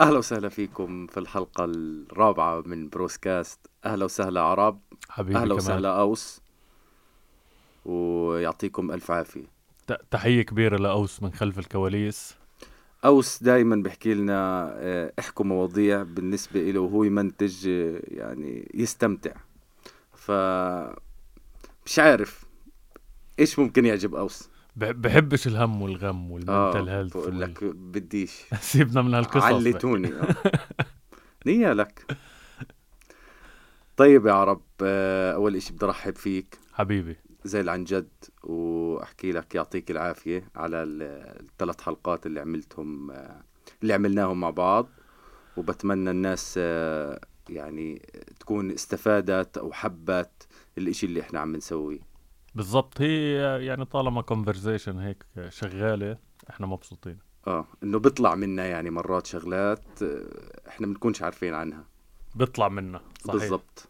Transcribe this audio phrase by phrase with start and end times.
[0.00, 3.58] أهلا وسهلا فيكم في الحلقة الرابعة من بروسكاست.
[3.84, 6.40] أهلا وسهلا عرب حبيبي أهلا كمان وسهلا أوس.
[7.84, 9.44] ويعطيكم ألف عافية.
[9.86, 12.34] ت- تحية كبيرة لأوس من خلف الكواليس.
[13.04, 19.32] أوس دائما بيحكي لنا آه، إحكوا مواضيع بالنسبة له وهو يمنتج آه، يعني يستمتع.
[20.14, 20.30] ف
[21.86, 22.44] مش عارف
[23.38, 24.48] إيش ممكن يعجب أوس.
[24.76, 28.32] بحبش الهم والغم والمنتل آه هيلث بقول لك بديش.
[28.60, 29.42] سيبنا من هالقصص.
[29.42, 30.08] علتوني.
[30.12, 30.34] آه.
[31.46, 32.16] نية لك.
[33.96, 36.58] طيب يا عرب آه، أول إشي بدي ارحب فيك.
[36.72, 37.16] حبيبي.
[37.44, 38.08] زي عن جد
[38.42, 41.02] وأحكي لك يعطيك العافية على ال-
[41.42, 43.42] الثلاث حلقات اللي عملتهم آه،
[43.82, 44.88] اللي عملناهم مع بعض.
[45.56, 48.02] وبتمنى الناس آه، يعني
[48.40, 50.46] تكون استفادت أو حبت
[50.78, 52.13] الإشي اللي إحنا عم نسويه.
[52.54, 53.00] بالضبط.
[53.00, 53.34] هي
[53.66, 56.18] يعني طالما كونفرزيشن هيك شغالة
[56.50, 57.18] إحنا مبسوطين.
[57.46, 61.84] آه إنه بيطلع منا يعني مرات شغلات آه، إحنا بنكونش عارفين عنها.
[62.34, 63.40] بيطلع منا صحيح.
[63.40, 63.88] بالضبط.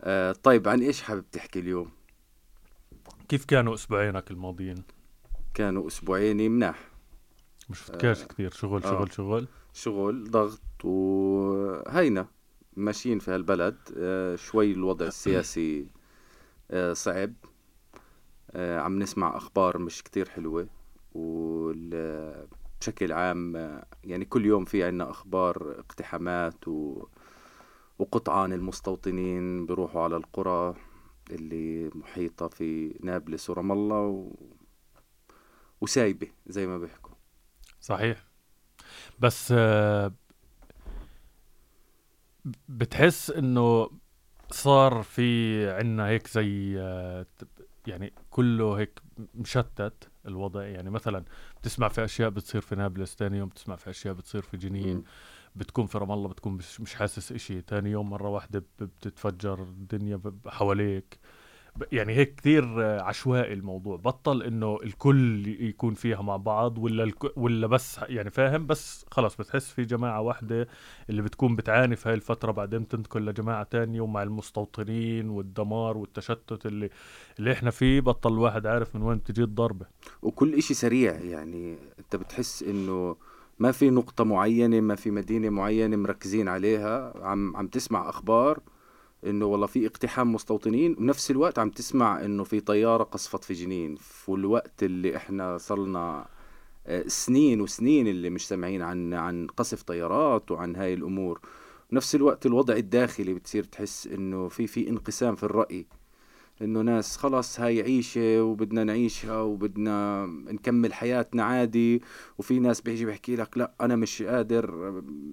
[0.00, 1.90] آه طيب عن إيش حابب تحكي اليوم؟
[3.28, 4.82] كيف كانوا أسبوعينك الماضيين؟
[5.54, 6.88] كانوا أسبوعين مناح.
[7.70, 8.90] مش شفتكاش كثير شغل آه.
[8.90, 12.26] شغل شغل؟ شغل ضغط وهينا
[12.76, 13.76] ماشيين في هالبلد.
[13.98, 15.86] آه، شوي الوضع السياسي
[16.70, 17.32] آه، صعب.
[17.44, 17.53] آه،
[18.56, 20.68] عم نسمع أخبار مش كتير حلوة
[21.14, 27.06] وبشكل عام آه، يعني كل يوم في عنا أخبار اقتحامات و...
[27.98, 30.74] وقطعان المستوطنين بيروحوا على القرى
[31.30, 34.32] اللي محيطة في نابلس ورام الله و...
[35.80, 37.14] وسايبة زي ما بيحكوا.
[37.80, 38.24] صحيح.
[39.18, 40.12] بس آه،
[42.68, 43.90] بتحس إنه
[44.50, 47.26] صار في عنا هيك زي آه،
[47.86, 49.00] يعني كله هيك
[49.34, 50.62] مشتت الوضع.
[50.62, 51.24] يعني مثلا
[51.60, 55.04] بتسمع في أشياء بتصير في نابلس تاني يوم بتسمع في أشياء بتصير في جنين.
[55.56, 57.60] بتكون في رام الله بتكون مش, مش حاسس إشي.
[57.62, 61.18] تاني يوم مرة واحدة ب- بتتفجر الدنيا حواليك.
[61.92, 63.96] يعني هيك كثير عشوائي الموضوع.
[63.96, 67.36] بطل إنه الكل يكون فيها مع بعض ولا الك...
[67.38, 70.68] ولا بس يعني فاهم؟ بس خلص بتحس في جماعة واحدة
[71.10, 76.90] اللي بتكون بتعاني في هاي الفترة بعدين تنتقل لجماعة تانية ومع المستوطنين والدمار والتشتت اللي
[77.38, 78.00] اللي إحنا فيه.
[78.00, 79.86] بطل الواحد عارف من وين بتجي الضربة.
[80.22, 81.12] وكل إشي سريع.
[81.12, 83.16] يعني أنت بتحس إنه
[83.58, 87.12] ما في نقطة معينة ما في مدينة معينة مركزين عليها.
[87.26, 88.60] عم عم تسمع أخبار
[89.26, 93.96] إنه والله في اقتحام مستوطنين وبنفس الوقت عم تسمع إنه في طيارة قصفت في جنين.
[93.96, 96.26] في الوقت اللي إحنا صرنا
[96.86, 101.40] آه، سنين وسنين اللي مش سامعين عن عن قصف طيارات وعن هاي الأمور.
[101.92, 105.86] بنفس الوقت الوضع الداخلي بتصير تحس إنه في في انقسام في الرأي.
[106.62, 112.02] إنه ناس خلص هاي عيشة وبدنا نعيشها وبدنا نكمل حياتنا عادي
[112.38, 114.92] وفي ناس بيجي بيحكي لك لا أنا مش قادر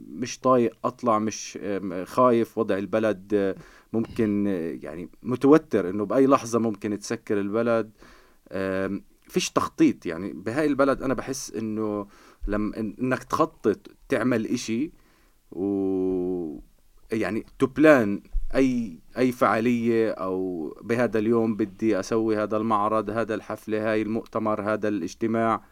[0.10, 1.60] مش طايق أطلع مش
[2.04, 3.56] خايف وضع البلد
[3.94, 4.48] ممكن
[4.84, 7.92] يعني متوتر إنه بأي لحظة ممكن تسكر البلد.
[9.28, 12.08] فيش تخطيط يعني بهاي البلد أنا بحس إنه
[12.48, 14.92] لما إنك تخطط تعمل إشي
[15.52, 16.60] و
[17.12, 18.22] يعني تبلان
[18.56, 24.88] أي أي فعالية أو بهذا اليوم بدي أسوي هذا المعرض هذا الحفلة هاي المؤتمر هذا
[24.88, 25.64] الاجتماع.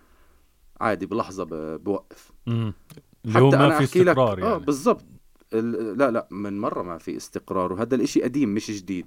[0.81, 1.47] عادي بلحظة
[1.77, 2.31] بوقف.
[2.47, 4.65] حتى ما أنا في أحكي لك- استقرار آه يعني.
[4.65, 5.05] بالضبط.
[5.53, 9.05] ال- لا لا من مرة ما في استقرار وهذا الإشي قديم مش جديد.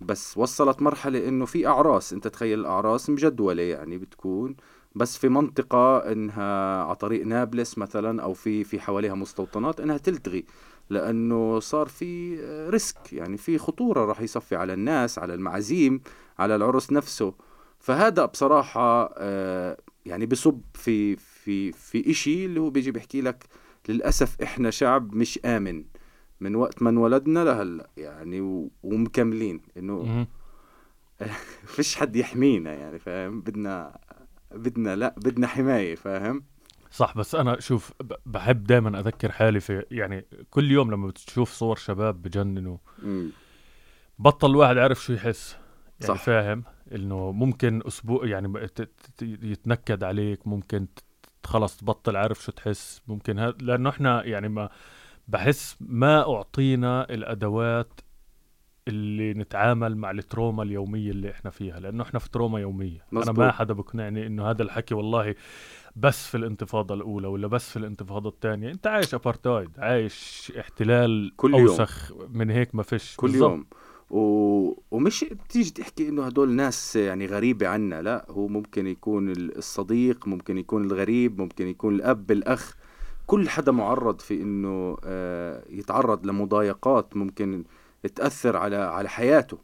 [0.00, 4.56] بس وصلت مرحلة إنه في أعراس أنت تخيل الأعراس مجدولة يعني بتكون.
[4.94, 10.44] بس في منطقة إنها على طريق نابلس مثلا أو في في حواليها مستوطنات إنها تلتغي.
[10.90, 12.40] لأنه صار في
[12.70, 16.00] ريسك يعني في خطورة راح يصفي على الناس على المعازيم
[16.38, 17.34] على العرس نفسه.
[17.78, 23.44] فهذا بصراحة آه، يعني بصب في في في إشي اللي هو بيجي بيحكي لك
[23.88, 25.84] للأسف إحنا شعب مش آمن
[26.40, 29.60] من وقت ما انولدنا لهلأ يعني ومكملين.
[29.76, 30.26] إنه.
[31.74, 33.98] فيش حد يحمينا يعني فاهم؟ بدنا
[34.54, 36.44] بدنا لا بدنا حماية فاهم؟
[36.90, 37.92] صح بس أنا شوف
[38.26, 42.76] بحب دائما أذكر حالي في يعني كل يوم لما بتشوف صور شباب بجننوا.
[44.18, 45.56] بطل الواحد عارف شو يحس
[46.00, 46.22] يعني صح.
[46.24, 46.64] فاهم
[46.94, 48.68] إنه ممكن أسبوع يعني
[49.22, 50.86] يتنكد عليك ممكن
[51.44, 54.70] خلص تبطل عارف شو تحس ممكن هذا لأنه إحنا يعني ما
[55.28, 58.00] بحس ما أعطينا الأدوات
[58.88, 63.38] اللي نتعامل مع التروما اليومية اللي إحنا فيها لأنه إحنا في تروما يومية مزبوط.
[63.38, 65.34] أنا ما حدا بقنعني إنه هذا الحكي والله
[65.96, 71.54] بس في الانتفاضة الأولى ولا بس في الانتفاضة الثانية أنت عايش ابارتايد عايش احتلال كل
[71.54, 71.68] يوم.
[71.68, 73.50] أوسخ من هيك ما فيش كل بالضبط.
[73.50, 73.66] يوم
[74.10, 74.80] و...
[74.90, 80.28] ومش تيجي تحكي إنه هدول ناس يعني غريبة عنا لا هو ممكن يكون ال- الصديق
[80.28, 82.74] ممكن يكون الغريب ممكن يكون الأب الأخ
[83.26, 87.64] كل حدا معرض في إنه آه، يتعرض لمضايقات ممكن
[88.08, 89.58] تأثر على على حياته.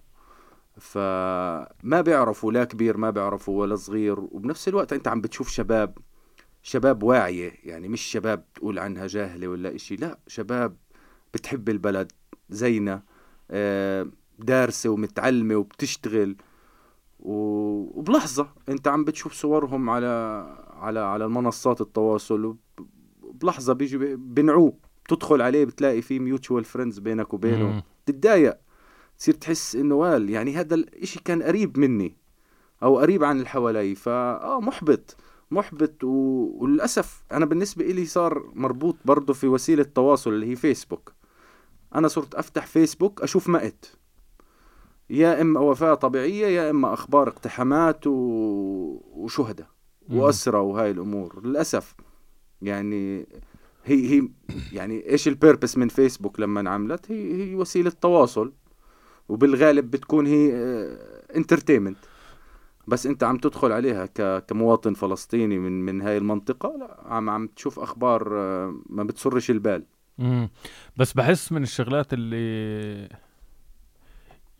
[0.78, 5.98] فما بيعرفوا لا كبير ما بيعرفوا ولا صغير وبنفس الوقت أنت عم بتشوف شباب
[6.62, 7.52] شباب واعية.
[7.64, 10.76] يعني مش شباب تقول عنها جاهلة ولا إشي لا شباب
[11.34, 12.12] بتحب البلد
[12.50, 13.02] زينا
[13.50, 14.06] آه،
[14.38, 16.36] دارسة ومتعلمة وبتشتغل.
[17.20, 20.06] وبلحظة أنت عم بتشوف صورهم على
[20.76, 22.56] على على المنصات التواصل
[23.32, 24.72] بلحظة بيجي بنعوه.
[25.04, 27.82] بتدخل عليه بتلاقي في mutual friends بينك وبينه.
[28.06, 28.56] تتضايق
[29.18, 32.16] تصير تحس إنه وال يعني هذا الإشي كان قريب مني
[32.82, 35.16] أو قريب عن اللي حوالي فا آه محبط
[35.50, 36.08] محبط و...
[36.54, 41.12] وللأسف أنا بالنسبة لي صار مربوط برضه في وسيلة تواصل اللي هي فيسبوك
[41.94, 43.92] أنا صرت أفتح فيسبوك أشوف مقت
[45.10, 48.12] يا إما وفاة طبيعية يا إما أخبار اقتحامات و...
[49.12, 49.66] وشهداء
[50.10, 51.46] واسرى وهاي الأمور.
[51.46, 51.94] للأسف
[52.62, 53.26] يعني
[53.86, 54.28] هي هي
[54.72, 58.52] يعني إيش ال purpose من فيسبوك لما انعملت؟ هي هي وسيلة تواصل
[59.28, 60.52] وبالغالب بتكون هي
[61.36, 62.16] entertainment آه،
[62.88, 64.06] بس أنت عم تدخل عليها
[64.38, 69.84] كمواطن فلسطيني من من هاي المنطقة لا عم عم تشوف أخبار آه، ما بتسرش البال.
[70.20, 70.50] امم
[70.96, 73.08] بس بحس من الشغلات اللي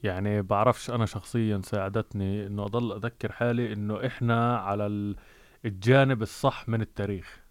[0.02, 5.14] يعني بعرفش أنا شخصيا ساعدتني إنه أضل أذكر حالي إنه إحنا على
[5.64, 7.45] الجانب الصح من التاريخ.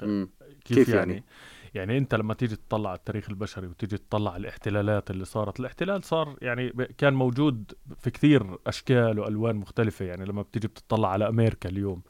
[0.00, 1.24] كيف, كيف يعني؟ يعني؟
[1.74, 6.04] يعني انت لما تيجي تطلع على التاريخ البشري وتيجي تطلع على الاحتلالات اللي صارت الاحتلال
[6.04, 11.68] صار يعني كان موجود في كثير أشكال وألوان مختلفة يعني لما بتيجي بتطلع على أمريكا
[11.68, 12.02] اليوم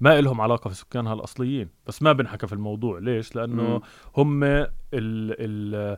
[0.00, 3.80] ما إلهم علاقة في سكانها الأصليين بس ما بنحكى في الموضوع ليش لأنه م.
[4.16, 5.96] هم ال ال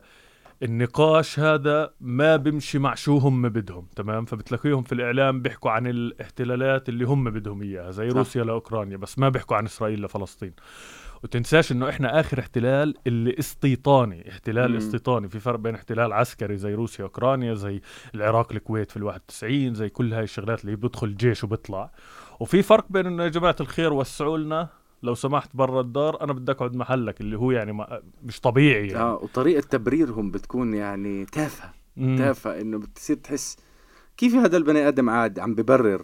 [0.63, 6.89] النقاش هذا ما بيمشي مع شو هم بدهم تمام فبتلاقيهم في الإعلام بيحكوا عن الاحتلالات
[6.89, 8.17] اللي هم بدهم إياها زي صح.
[8.17, 10.53] روسيا لأوكرانيا بس ما بيحكوا عن إسرائيل لفلسطين
[11.23, 14.77] وتنساش إنه إحنا آخر احتلال اللي استيطاني احتلال مم.
[14.77, 17.81] استيطاني في فرق بين احتلال عسكري زي روسيا اوكرانيا زي
[18.15, 21.91] العراق الكويت في الواحد 91 زي كل هاي الشغلات اللي بدخل جيش وبيطلع
[22.39, 24.67] وفي فرق بين إنه يا جماعة الخير وسعوا لنا
[25.03, 28.99] لو سمحت برا الدار أنا بدي أقعد محلك اللي هو يعني ما مش طبيعي يعني.
[28.99, 31.73] آه وطريقة تبريرهم بتكون يعني تافهة
[32.17, 33.57] تافهة إنه بتصير تحس
[34.17, 36.01] كيف هذا البني آدم قاعد عم ببرر.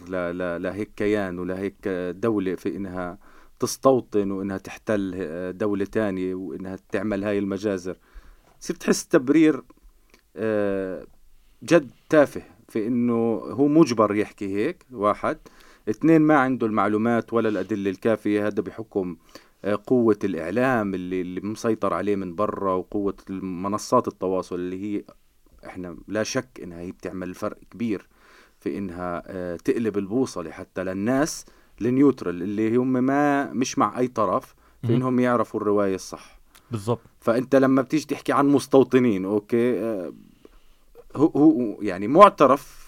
[0.58, 3.18] لهيك كيان ولهيك دولة في إنها
[3.60, 5.12] تستوطن وإنها تحتل
[5.58, 7.96] دولة تانية وإنها تعمل هاي المجازر.
[8.60, 9.62] تصير تحس تبرير
[10.36, 11.06] آه،
[11.62, 15.38] جد تافه في إنه هو مجبر يحكي هيك واحد.
[15.88, 18.46] اثنين ما عنده المعلومات ولا الأدلة الكافية.
[18.46, 19.16] هذا بحكم
[19.64, 25.04] آه، قوة الإعلام اللي, اللي مسيطر عليه من برا وقوة منصات التواصل اللي هي
[25.66, 28.08] إحنا لا شك إنها هي بتعمل فرق كبير
[28.60, 31.46] في إنها آه، تقلب البوصلة حتى للناس.
[31.80, 34.54] ال neutral اللي هم ما مش مع أي طرف
[34.86, 36.38] في انهم يعرفوا الرواية الصح.
[36.70, 37.00] بالضبط.
[37.20, 40.12] فأنت لما بتيجي تحكي عن مستوطنين okay آه،
[41.16, 42.84] هو هو يعني معترف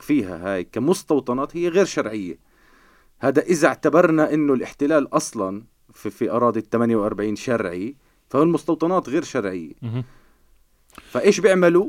[0.00, 2.38] فيها هاي كمستوطنات هي غير شرعية.
[3.18, 7.96] هذا إذا اعتبرنا إنه الاحتلال أصلا في في أراضي ال 48 شرعي
[8.30, 9.72] فهو المستوطنات غير شرعية.
[11.10, 11.88] فإيش بيعملوا؟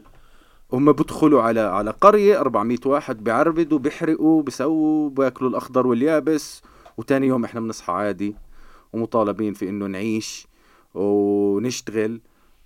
[0.74, 6.62] هم بدخلوا على على قرية 400 واحد بيعربدوا بيحرقوا بيسووا بياكلوا الأخضر واليابس.
[6.98, 8.36] وتاني يوم إحنا بنصحى عادي
[8.94, 10.48] ومطالبين في إنه نعيش
[10.94, 12.22] ونشتغل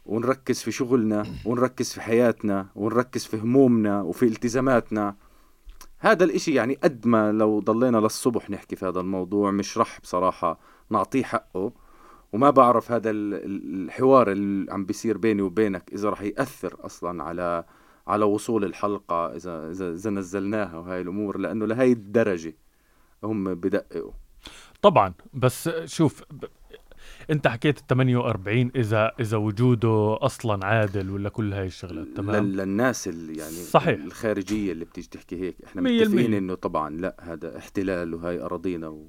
[0.05, 5.15] ونركز في شغلنا ونركز في حياتنا ونركز في همومنا وفي التزاماتنا.
[5.99, 10.59] هذا الإشي يعني قد ما لو ضلينا للصبح نحكي في هذا الموضوع مش رح بصراحة
[10.89, 11.71] نعطيه حقه.
[12.33, 17.63] وما بعرف هذا الحوار اللي عم بيصير بيني وبينك إذا رح يأثر أصلا على
[18.07, 22.55] على وصول الحلقة إذا إذا, إذا نزلناها وهاي الأمور لأنه لهي الدرجة
[23.23, 24.11] هم بدققوا.
[24.81, 26.23] طبعا بس شوف
[27.29, 33.07] أنت حكيت ال 48 إذا إذا وجوده أصلا عادل ولا كل هاي الشغلات تمام؟ للناس
[33.07, 34.03] اللي يعني صحيح.
[34.03, 39.07] الخارجية اللي بتيجي تحكي هيك إحنا متفقين إنه طبعا لا هذا احتلال وهي أراضينا و...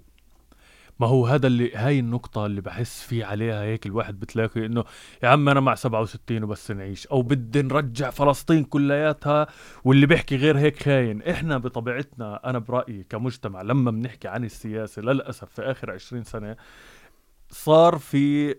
[1.00, 4.84] ما هو هذا اللي هاي النقطة اللي بحس فيه عليها هيك الواحد بتلاقي إنه
[5.22, 9.46] يا عم أنا مع 67 وبس نعيش أو بدي نرجع فلسطين كلياتها
[9.84, 11.22] واللي بيحكي غير هيك خاين.
[11.22, 16.56] إحنا بطبيعتنا أنا برأيي كمجتمع لما بنحكي عن السياسة للأسف في آخر 20 سنة
[17.50, 18.54] صار في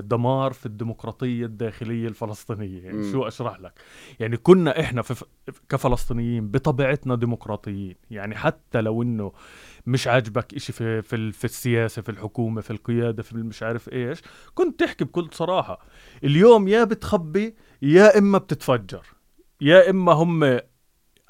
[0.00, 2.82] دمار في الديمقراطية الداخلية الفلسطينية.
[2.84, 3.72] يعني شو أشرح لك؟
[4.20, 5.24] يعني كنا إحنا في
[5.68, 7.96] كفلسطينيين بطبيعتنا ديمقراطيين.
[8.10, 9.32] يعني حتى لو إنه
[9.86, 14.22] مش عاجبك إشي في, في, في السياسة في الحكومة في القيادة في مش عارف إيش
[14.54, 15.78] كنت تحكي بكل صراحة.
[16.24, 19.06] اليوم يا بتخبي يا إما بتتفجر
[19.60, 20.60] يا إما هم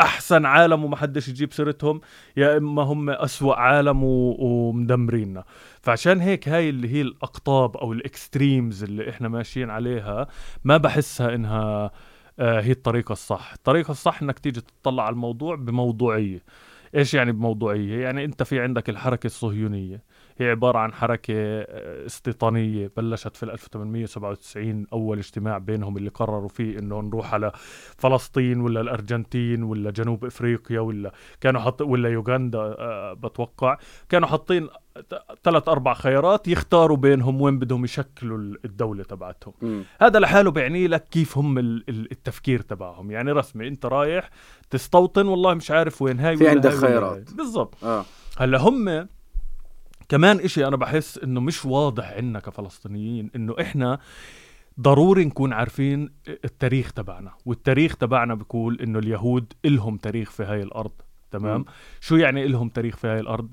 [0.01, 2.01] أحسن عالم وما حدش يجيب سيرتهم
[2.37, 5.45] يا إما هم أسوأ عالم و- ومدمريننا.
[5.83, 10.27] فعشان هيك هاي اللي هي الأقطاب أو الإكستريمز اللي إحنا ماشيين عليها
[10.65, 11.91] ما بحسها إنها
[12.39, 13.53] آه، هي الطريقة الصح.
[13.53, 16.43] الطريقة الصح إنك تيجي تطلع على الموضوع بموضوعية.
[16.95, 20.03] إيش يعني بموضوعية؟ يعني أنت في عندك الحركة الصهيونية.
[20.47, 26.79] هي عبارة عن حركة آه، استيطانية بلشت في 1897 أول اجتماع بينهم اللي قرروا فيه
[26.79, 27.53] إنه نروح على
[27.99, 33.77] فلسطين ولا الأرجنتين ولا جنوب إفريقيا ولا كانوا حط ولا يوغندا آه، بتوقع.
[34.09, 34.69] كانوا حاطين
[35.45, 39.55] ثلاث أربع خيارات يختاروا بينهم وين بدهم يشكلوا الدولة تبعتهم.
[39.63, 39.85] مم.
[40.01, 43.11] هذا لحاله بيعني لك كيف هم ال- ال- التفكير تبعهم.
[43.11, 44.31] يعني رسمي أنت رايح
[44.71, 47.33] تستوطن والله مش عارف وين هاي في عندك خيارات.
[47.35, 47.85] بالضبط.
[47.85, 48.05] آه.
[48.39, 49.09] هلأ هم
[50.13, 53.99] كمان إشي أنا بحس إنه مش واضح عنا كفلسطينيين إنه إحنا
[54.81, 60.91] ضروري نكون عارفين التاريخ تبعنا والتاريخ تبعنا بيقول إنه اليهود إلهم تاريخ في هاي الأرض
[61.31, 61.65] تمام مم.
[62.01, 63.49] شو يعني إلهم تاريخ في هاي الأرض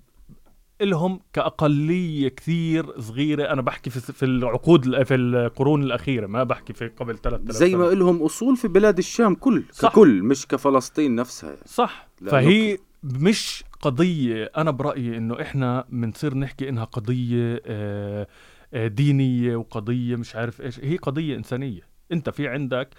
[0.81, 6.87] إلهم كأقلية كثير صغيرة أنا بحكي في في العقود في القرون الأخيرة ما بحكي في
[6.87, 7.93] قبل 3000 زي ما سنة.
[7.99, 9.89] لهم أصول في بلاد الشام كل صح.
[9.89, 11.61] ككل مش كفلسطين نفسها يعني.
[11.65, 18.27] صح فهي مش قضية أنا برأيي إنه إحنا بنصير نحكي إنها قضية آه،
[18.73, 21.81] آه، دينية وقضية مش عارف إيش هي قضية إنسانية.
[22.11, 22.89] أنت في عندك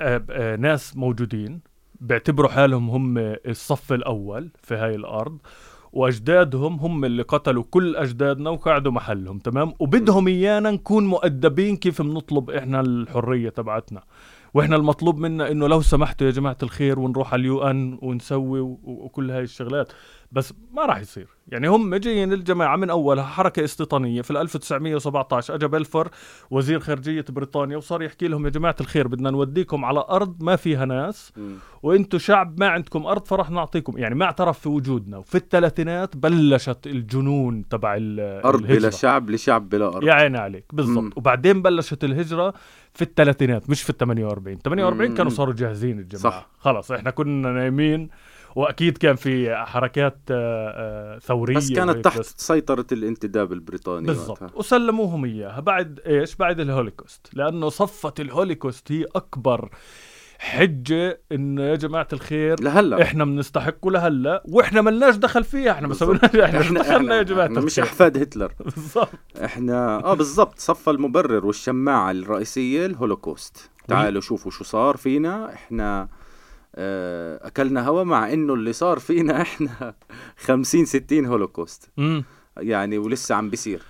[0.00, 1.60] آه، ناس موجودين
[2.00, 5.38] بيعتبروا حالهم هم الصف الأول في هاي الأرض
[5.92, 12.50] وأجدادهم هم اللي قتلوا كل أجدادنا وقعدوا محلهم تمام؟ وبدهم إيانا نكون مؤدبين كيف بنطلب
[12.50, 14.02] إحنا الحرية تبعتنا.
[14.56, 19.30] وإحنا المطلوب منا انه لو سمحتوا يا جماعة الخير ونروح على اليو إن ونسوي وكل
[19.30, 19.92] هاي الشغلات
[20.32, 25.54] بس ما راح يصير يعني هم جايين الجماعة من اولها حركة استيطانية في ال 1917
[25.54, 26.08] اجى بلفور
[26.50, 30.84] وزير خارجية بريطانيا وصار يحكي لهم يا جماعة الخير بدنا نوديكم على أرض ما فيها
[30.84, 31.32] ناس.
[31.82, 36.86] وأنتم شعب ما عندكم أرض فرح نعطيكم يعني ما اعترف في وجودنا وفي الثلاثينات بلشت
[36.86, 38.90] الجنون تبع أرض بلا.
[38.90, 41.12] شعب لشعب بلا أرض يا عيني عليك بالضبط.
[41.16, 42.54] وبعدين بلشت الهجرة
[42.96, 45.30] في الثلاثينات مش في ال 48 48 كانوا.
[45.30, 46.48] صاروا جاهزين الجماعة صح.
[46.58, 48.08] خلص إحنا كنا نايمين
[48.56, 54.56] وأكيد كان في حركات آه، آه، ثورية بس كانت تحت بس سيطرة الانتداب البريطاني بالضبط.
[54.56, 59.70] وسلموهم إياها بعد إيش بعد الهولوكوست لأنه صفى الهولوكوست هي أكبر
[60.38, 63.02] حجة انه يا جماعة الخير لهلا.
[63.02, 65.94] إحنا بنستحقه لهلا وإحنا ملناش دخل فيها إحنا ما.
[65.94, 67.78] سويناش إحنا مش دخلنا يا جماعة إحنا مش.
[67.78, 68.52] أحفاد هتلر.
[68.64, 69.08] بالضبط.
[69.44, 70.58] إحنا آه بالضبط.
[70.58, 73.70] صفى المبرر والشماعة الرئيسية الهولوكوست.
[73.88, 75.52] تعالوا شوفوا شو صار فينا.
[75.54, 76.08] إحنا
[76.74, 79.94] آه، أكلنا هوا مع إنه اللي صار فينا إحنا
[80.36, 81.90] 50 60 هولوكوست.
[81.98, 82.24] امم
[82.58, 83.82] يعني ولسه عم بيصير.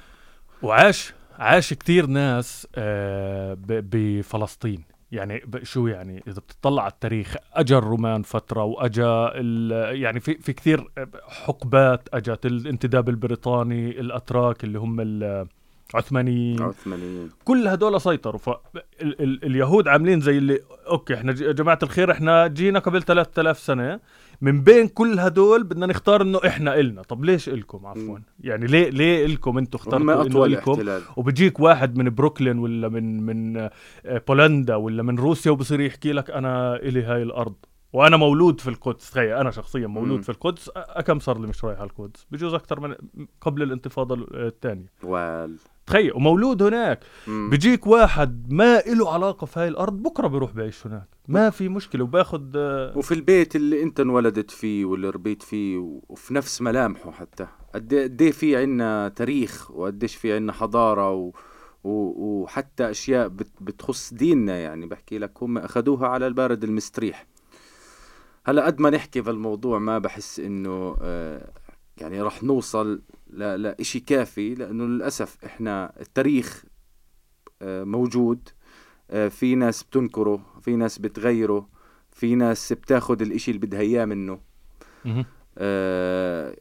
[0.63, 4.85] وعاش عاش كتير ناس آه، بفلسطين.
[5.13, 10.53] يعني شو يعني؟ إذا بتطلع على التاريخ اجى الرومان فترة واجى ال- يعني في في
[10.53, 10.91] كثير
[11.29, 15.01] حقبات اجت الانتداب البريطاني الأتراك اللي هم
[15.95, 17.31] العثمانيين عثمانيين.
[17.45, 18.39] كل هدول سيطروا.
[18.39, 18.61] فاليهود
[19.03, 23.59] ال ال اليهود عاملين زي اللي okay إحنا يا جماعة الخير إحنا جينا قبل 3000
[23.59, 24.01] سنة.
[24.41, 27.03] من بين كل هدول بدنا نختار إنه إحنا إلنا.
[27.03, 28.19] طب ليش إلكم؟ عفوا.
[28.41, 30.83] يعني ليه ليه إلكم؟ أنتم اخترتوا إنه إلكم.
[31.17, 33.71] وبيجيك واحد من بروكلين ولا من من آه،
[34.29, 37.55] بولندا ولا من روسيا وبصير يحكي لك أنا إلي هاي الأرض.
[37.93, 39.11] وأنا مولود في القدس.
[39.11, 40.23] تخيل أنا شخصيا مولود مم.
[40.23, 40.71] في القدس.
[41.07, 42.95] كم صار لي مش رايح على القدس بجوز أكثر من
[43.41, 44.93] قبل الانتفاضة الثانية.
[45.03, 47.01] وال تخيل ومولود هناك.
[47.27, 47.51] مم.
[47.51, 51.09] بيجيك واحد ما له علاقة في هاي الأرض بكرة بيروح بعيش هناك.
[51.29, 55.79] ما في مشكلة وباخذ آه، وفي البيت اللي أنت انولدت فيه واللي ربيت فيه
[56.09, 57.47] وفي نفس ملامحه حتى.
[57.75, 61.33] قد إيه- إيه في عنا تاريخ وقديش في عنا حضارة و...
[61.85, 62.13] و...
[62.43, 63.49] وحتى أشياء بت...
[63.61, 64.87] بتخص ديننا يعني.
[64.87, 67.27] بحكي لك هم أخذوها على البارد المستريح.
[68.47, 71.51] هلأ قد ما نحكي في الموضوع ما بحس إنه آه
[71.99, 73.39] يعني رح نوصل ل...
[73.63, 76.65] لإشي كافي لأنه للأسف إحنا التاريخ
[77.63, 78.49] آه موجود
[79.11, 81.69] آه في ناس بتنكره في ناس بتغيره
[82.13, 84.41] في ناس بتاخد الإشي اللي بدها إياه منه.
[85.59, 86.57] آه،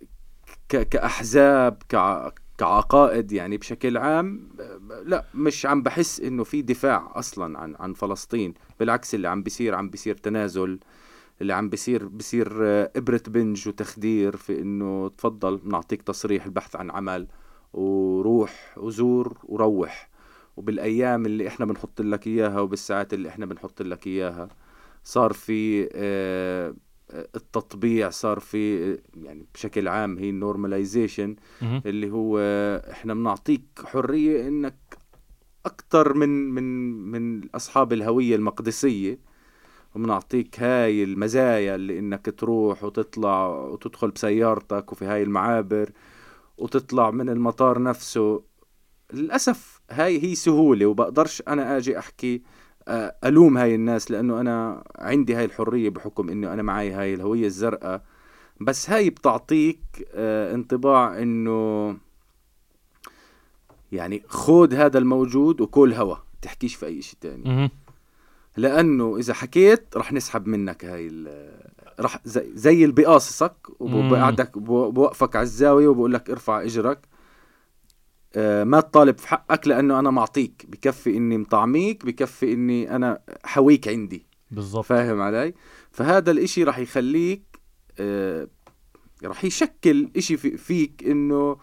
[0.70, 4.50] ك- كأحزاب كع- كعقائد يعني بشكل عام
[5.06, 9.76] لا مش عم بحس إنه في دفاع أصلا عن عن فلسطين بالعكس اللي عم بيصير
[9.76, 10.80] عم بيصير تنازل
[11.42, 16.92] اللي عم بيصير بيصير آه، إبرة بنج وتخدير في إنه تفضل بنعطيك تصريح البحث عن
[16.92, 17.28] عمل
[17.74, 20.10] وروح وزور وروح
[20.58, 24.50] وبالأيام اللي إحنا بنحط لك إياها وبالساعات اللي إحنا بنحط لك إياها
[25.04, 26.76] صار في آه،
[27.14, 31.36] التطبيع صار في آه، يعني بشكل عام هي النورماليزيشن.
[31.86, 34.76] اللي هو آه، إحنا بنعطيك حرية إنك
[35.66, 36.64] أكتر من من
[37.12, 39.20] من أصحاب الهوية المقدسية
[39.96, 45.92] وبنعطيك هاي المزايا اللي إنك تروح وتطلع وتدخل بسيارتك وفي هاي المعابر
[46.58, 48.44] وتطلع من المطار نفسه.
[49.14, 52.42] للأسف هاي هي سهولة وبقدرش أنا أجي أحكي
[52.88, 57.46] آه، ألوم هاي الناس لأنه أنا عندي هاي الحرية بحكم إنه أنا معي هاي الهوية
[57.46, 58.04] الزرقاء.
[58.62, 61.98] بس هاي بتعطيك آه، انطباع إنه
[63.92, 67.72] يعني خود هذا الموجود وكل هوا تحكيش في أي شيء تاني.
[68.58, 71.26] لأنه إذا حكيت رح نسحب منك هاي
[72.00, 77.08] رح زي, زي اللي بقاصصك وبقعدك بوقفك على الزاوية وبقول لك ارفع إجرك.
[78.36, 83.88] آه، ما تطالب في حقك لأنه أنا معطيك بكفي إني مطعميك بكفي إني أنا حويك
[83.88, 84.26] عندي.
[84.52, 84.86] بالضبط.
[84.86, 85.54] فاهم علي؟
[85.92, 87.60] فهذا الإشي رح يخليك
[88.00, 88.48] آه،
[89.24, 91.58] رح يشكل إشي فيك إنه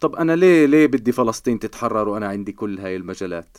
[0.00, 3.58] طب أنا ليه ليه بدي فلسطين تتحرر وأنا عندي كل هاي المجالات؟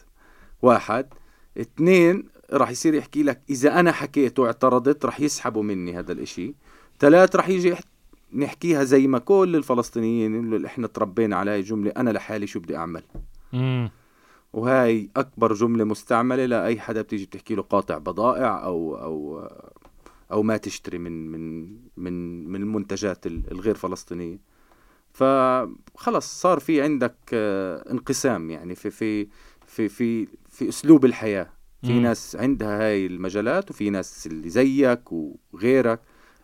[0.62, 1.14] واحد
[1.58, 2.24] اثنين
[2.54, 6.56] راح يصير يحكي لك إذا أنا حكيت واعترضت راح يسحبوا مني هذا الإشي.
[7.00, 7.76] ثلاث راح يجي
[8.34, 12.78] نحكيها زي ما كل الفلسطينيين اللي إحنا تربينا على هاي الجملة أنا لحالي شو بدي
[12.78, 13.04] أعمل؟
[13.54, 13.92] مم.
[14.54, 19.48] وهاي أكبر جملة مستعملة لأي حدا بتيجي بتحكي له قاطع بضائع أو أو
[20.32, 24.40] أو ما تشتري من من من من المنتجات الغير فلسطينية.
[25.14, 29.28] فخلص صار في عندك آه، انقسام يعني في في
[29.78, 31.50] في في في أسلوب الحياة.
[31.82, 32.02] في مم.
[32.02, 36.02] ناس عندها هاي المجالات وفي ناس اللي زيك وغيرك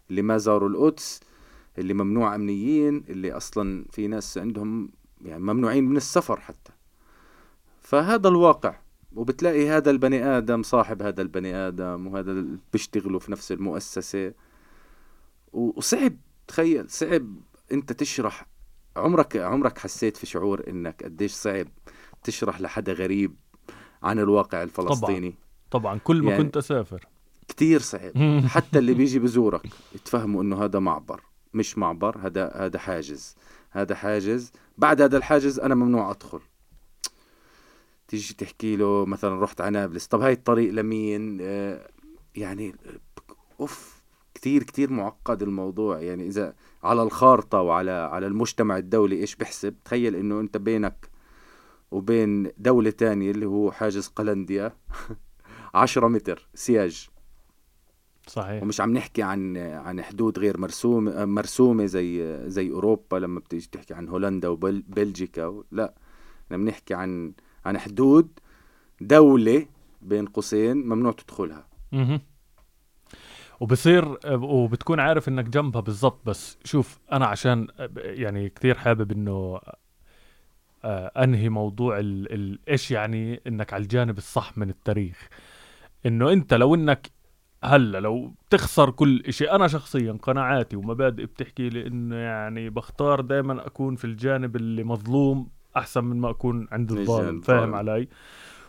[0.09, 1.19] اللي ما زاروا القدس
[1.77, 4.89] اللي ممنوع أمنيين اللي أصلا في ناس عندهم
[5.21, 6.71] يعني ممنوعين من السفر حتى.
[7.81, 8.75] فهذا الواقع.
[9.15, 14.33] وبتلاقي هذا البني آدم صاحب هذا البني آدم وهذا اللي بيشتغلوا في نفس المؤسسة.
[15.53, 16.13] وصعب
[16.47, 17.35] تخيل صعب
[17.71, 18.47] أنت تشرح.
[18.95, 21.67] عمرك عمرك حسيت في شعور إنك قديش صعب؟
[22.23, 23.35] تشرح لحدا غريب
[24.03, 25.35] عن الواقع الفلسطيني؟
[25.71, 27.07] طبعا طبعا كل ما يعني كنت أسافر.
[27.47, 28.11] كتير صعب
[28.55, 29.67] حتى اللي بيجي بزورك
[30.05, 31.21] تفهموا إنه هذا معبر
[31.53, 33.35] مش معبر هذا هذا حاجز.
[33.71, 34.51] هذا حاجز.
[34.77, 36.39] بعد هذا الحاجز أنا ممنوع أدخل.
[38.07, 40.07] تيجي تحكي له مثلا رحت على نابلس.
[40.07, 41.89] طب هاي الطريق لمين؟ آه
[42.35, 42.75] يعني
[43.59, 45.99] أوف كتير كتير معقد الموضوع.
[45.99, 51.09] يعني إذا على الخارطة وعلى على المجتمع الدولي إيش بحسب تخيل إنه أنت بينك
[51.93, 54.73] وبين دولة تانية اللي هو حاجز قلنديا.
[55.73, 57.09] عشرة متر سياج.
[58.27, 58.63] صحيح.
[58.63, 63.93] ومش عم نحكي عن عن حدود غير مرسومه مرسومة زي زي أوروبا لما بتيجي تحكي
[63.93, 65.93] عن هولندا وبلجيكا لا.
[66.45, 67.33] إحنا بنحكي عن
[67.65, 68.39] عن حدود
[69.01, 69.65] دولة
[70.01, 71.67] بين قوسين ممنوع تدخلها.
[71.93, 72.21] أها
[73.59, 79.59] وبصير وبتكون عارف إنك جنبها بالضبط بس شوف أنا عشان يعني كثير حابب إنه
[80.85, 85.27] أنهي موضوع ال ال إيش يعني إنك على الجانب الصح من التاريخ؟
[86.05, 87.11] إنه أنت لو إنك
[87.63, 93.67] هلأ لو تخسر كل شيء أنا شخصيا قناعاتي ومبادئ بتحكي لي إنه يعني بختار دائما
[93.67, 98.07] أكون في الجانب اللي مظلوم أحسن من ما أكون عند الظالم فاهم علي؟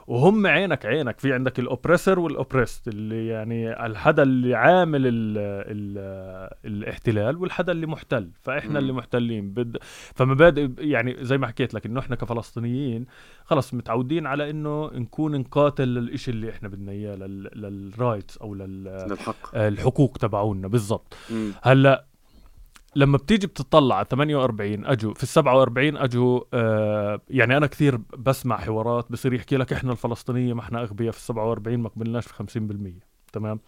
[0.06, 1.18] وهم عينك عينك.
[1.20, 8.30] في عندك الأوبريسر والأوبريست اللي يعني الحدا اللي عامل ال ال الاحتلال والحدا اللي محتل.
[8.42, 8.76] فإحنا م.
[8.76, 9.50] اللي محتلين.
[9.50, 9.76] بد
[10.14, 13.06] فمبادئ يعني زي ما حكيت لك إنه إحنا كفلسطينيين
[13.44, 19.56] خلص متعودين على إنه نكون نقاتل للإشي اللي إحنا بدنا إياه للرايتس أو لل للحق.
[19.56, 21.16] الحقوق تبعونا بالضبط.
[21.62, 22.04] هلأ
[22.96, 28.56] لما بتيجي بتطلع على 48 اجوا في ال 47 اجوا آه يعني أنا كثير بسمع
[28.56, 32.34] حوارات بصير يحكي لك إحنا الفلسطينية ما إحنا أغبياء في ال 47 ما قبلناش في
[32.92, 33.60] 50% تمام؟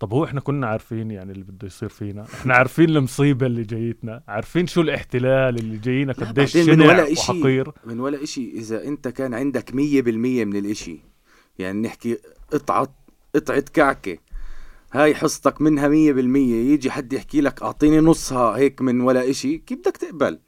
[0.00, 4.22] طب هو إحنا كنا عارفين يعني اللي بده يصير فينا؟ إحنا عارفين المصيبة اللي جايتنا
[4.28, 7.72] عارفين شو الاحتلال اللي جاينا قديش شنع من ولا إشي وحقير.
[7.84, 11.00] من ولا إشي إذا أنت كان عندك 100% من الإشي
[11.58, 12.18] يعني نحكي
[12.52, 12.88] قطعه
[13.34, 14.18] قطعه كعكة.
[14.92, 16.72] هاي حصتك منها مية بالمية.
[16.72, 20.38] يجي حد يحكي لك أعطيني نصها هيك من ولا إشي كيف بدك تقبل؟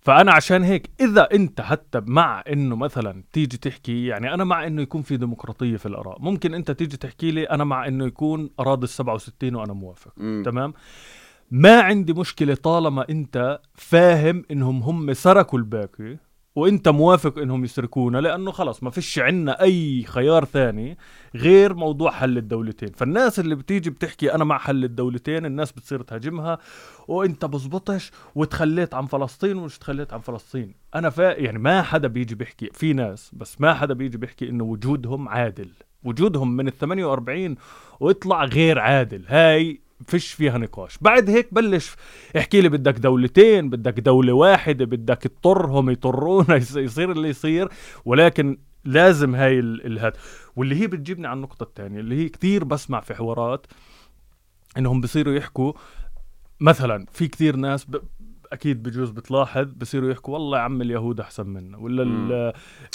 [0.00, 4.82] فأنا عشان هيك إذا أنت حتى مع إنه مثلا تيجي تحكي يعني أنا مع إنه
[4.82, 6.16] يكون في ديمقراطية في الآراء.
[6.20, 10.12] ممكن أنت تيجي تحكي لي أنا مع إنه يكون أراضي السبعة وستين وأنا موافق.
[10.44, 10.74] تمام؟
[11.50, 16.18] ما عندي مشكلة طالما أنت فاهم إنهم هم سرقوا الباقي.
[16.56, 20.98] وانت موافق انهم يسرقونا لأنه خلص ما فيش عنا أي خيار ثاني
[21.34, 22.88] غير موضوع حل الدولتين.
[22.88, 26.58] فالناس اللي بتيجي بتحكي أنا مع حل الدولتين الناس بتصير تهاجمها
[27.08, 30.74] وانت بزبطش وتخليت عن فلسطين ومش تخليت عن فلسطين.
[30.94, 34.64] أنا فا يعني ما حدا بيجي بيحكي في ناس بس ما حدا بيجي بيحكي انه
[34.64, 35.68] وجودهم عادل.
[36.04, 37.56] وجودهم من ال 48
[38.00, 39.24] ويطلع غير عادل.
[39.28, 41.96] هاي فيش فيها نقاش بعد هيك بلش
[42.36, 47.68] احكي لي بدك دولتين بدك دولة واحدة بدك تطرهم يطرونا يصير اللي يصير
[48.04, 50.16] ولكن لازم هاي الهاد
[50.56, 53.66] واللي هي بتجيبني على النقطة الثانية اللي هي كثير بسمع في حوارات
[54.78, 55.72] إنهم بصيروا يحكوا
[56.60, 57.86] مثلا في كثير ناس.
[58.52, 62.32] أكيد بجوز بتلاحظ بصيروا يحكوا والله يا عم اليهود أحسن منا ولا ال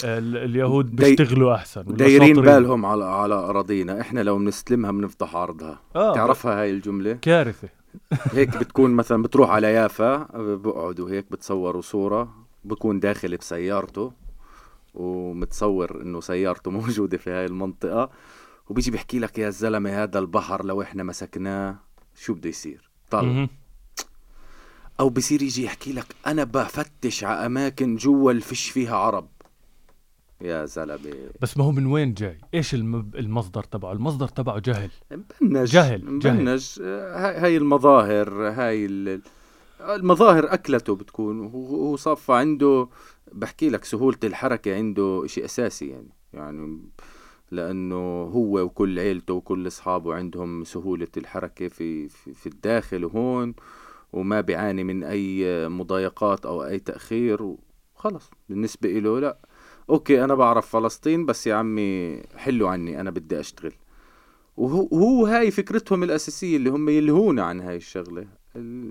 [0.04, 5.80] ال اليهود بيشتغلوا أحسن ولا دايرين بالهم على على أراضينا إحنا لو بنستلمها بنفضح عرضها
[5.96, 6.14] آه.
[6.14, 7.68] تعرفها هاي الجملة؟ كارثة.
[8.32, 12.34] هيك بتكون مثلا بتروح على يافا بقعدوا هيك بتصوروا صورة
[12.64, 14.12] بكون داخل بسيارته
[14.94, 18.10] ومتصور إنه سيارته موجودة في هاي المنطقة
[18.68, 21.76] وبيجي بيحكي لك يا زلمة هذا البحر لو إحنا مسكناه
[22.14, 23.48] شو بده يصير؟ طلع.
[25.00, 29.28] أو بصير يجي يحكي لك أنا بفتش على أماكن جوا الفش فيها عرب.
[30.40, 31.30] يا زلمة.
[31.40, 34.90] بس ما هو من وين جاي؟ إيش المصدر تبعه؟ المصدر تبعه جهل.
[35.40, 36.78] مبنج جهل مبنج.
[36.80, 38.86] هاي المظاهر هاي
[39.80, 41.40] المظاهر أكلته بتكون.
[41.40, 42.88] وهو صافى عنده
[43.32, 46.08] بحكي لك سهولة الحركة عنده شيء أساسي يعني.
[46.32, 46.80] يعني
[47.50, 53.54] لأنه هو وكل عيلته وكل أصحابه عندهم سهولة الحركة في, في, في الداخل وهون
[54.12, 58.30] وما بيعاني من أي مضايقات أو أي تأخير وخلص.
[58.48, 59.38] بالنسبة إله لا.
[59.90, 63.72] أوكي أنا بعرف فلسطين بس يا عمي حلوا عني أنا بدي أشتغل.
[64.56, 68.26] وهو هاي فكرتهم الأساسية اللي هم يلهونا عن هاي الشغلة.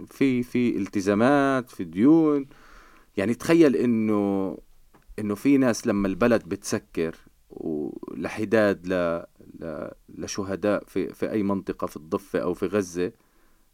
[0.07, 2.45] في في التزامات في ديون.
[3.17, 4.57] يعني تخيل إنه
[5.19, 7.15] إنه في ناس لما البلد بتسكر
[7.49, 8.93] ولحداد ل...
[9.59, 9.87] ل...
[10.09, 13.11] لشهداء في في أي منطقة في الضفة أو في غزة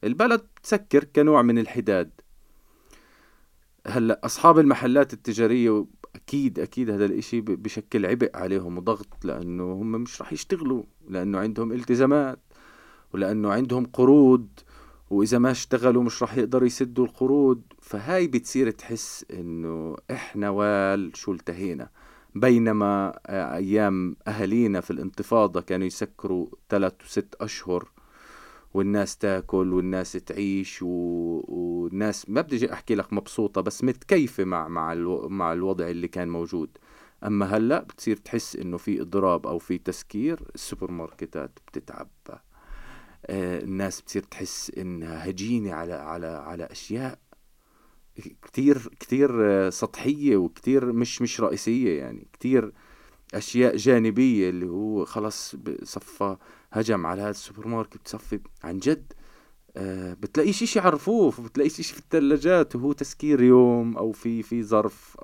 [0.03, 2.11] البلد بتسكر كنوع من الحداد.
[3.87, 10.21] هلا أصحاب المحلات التجارية أكيد أكيد هذا الإشي بشكل عبء عليهم وضغط لأنه هم مش
[10.21, 12.39] راح يشتغلوا لأنه عندهم التزامات
[13.13, 14.47] ولأنه عندهم قروض
[15.09, 17.61] وإذا ما اشتغلوا مش راح يقدروا يسدوا القروض.
[17.81, 21.89] فهاي بتصير تحس إنه إحنا وال شو التهينا.
[22.35, 27.91] بينما آه، أيام أهالينا في الانتفاضة كانوا يسكروا ثلاث وست أشهر
[28.77, 30.87] والناس تاكل والناس تعيش و...
[31.47, 35.29] والناس ما بدي احكي لك مبسوطة بس متكيفة مع مع ألو...
[35.29, 36.77] مع الوضع اللي كان موجود.
[37.25, 42.09] أما هلأ بتصير تحس إنه في إضراب أو في تسكير السوبر ماركتات بتتعبى
[43.25, 47.19] آه، الناس بتصير تحس إنها هجينة على على على أشياء
[48.41, 52.73] كتير كتير آه، سطحية وكتير مش مش رئيسية يعني كتير
[53.33, 56.37] أشياء جانبية اللي هو خلص صفى
[56.71, 59.13] هجم على هذا السوبر ماركت صفي عن جد.
[59.77, 64.63] آه بتلاقيش اشي على الرفوف بتلاقيش اشي في الثلاجات وهو تسكير يوم أو في في
[64.63, 65.17] ظرف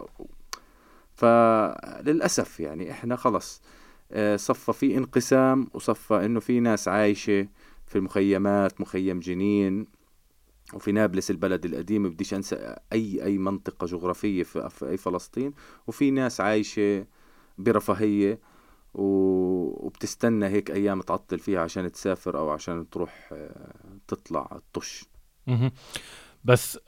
[1.14, 3.62] فللاسف يعني إحنا خلص.
[4.12, 7.48] آه صفى في انقسام وصفى إنه في ناس عايشة
[7.86, 9.88] في المخيمات مخيم جنين
[10.74, 15.54] وفي نابلس البلد القديم بديش أنسى أي أي منطقة جغرافية في, في أي فلسطين.
[15.88, 17.06] وفي ناس عايشة
[17.58, 18.40] برفاهية.
[18.94, 23.74] وبتستنى هيك أيام تعطل فيها عشان تسافر أو عشان تروح آه،
[24.08, 25.06] تطلع تطش
[26.44, 26.80] بس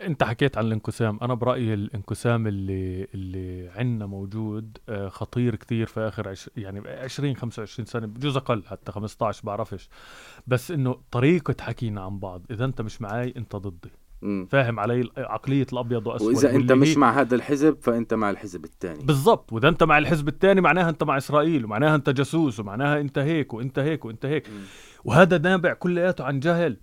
[0.00, 1.18] أنت حكيت عن الانقسام.
[1.22, 7.36] أنا برأيي الانقسام اللي اللي عندنا موجود آه، خطير كثير في آخر عش يعني 20
[7.36, 9.88] 25 سنة بجوز أقل حتى 15 بعرفش.
[10.46, 13.90] بس إنه طريقة حكينا عن بعض إذا أنت مش معي أنت ضدي.
[14.22, 14.46] مم.
[14.50, 19.04] فاهم علي عقلية الأبيض وأسود وإذا أنت مش مع هذا الحزب فأنت مع الحزب الثاني
[19.04, 19.52] بالضبط.
[19.52, 23.54] وإذا أنت مع الحزب الثاني معناها أنت مع إسرائيل ومعناها أنت جاسوس ومعناها أنت هيك
[23.54, 24.48] وأنت هيك وأنت هيك.
[24.50, 24.62] مم.
[25.04, 26.76] وهذا نابع كلياته عن جهل.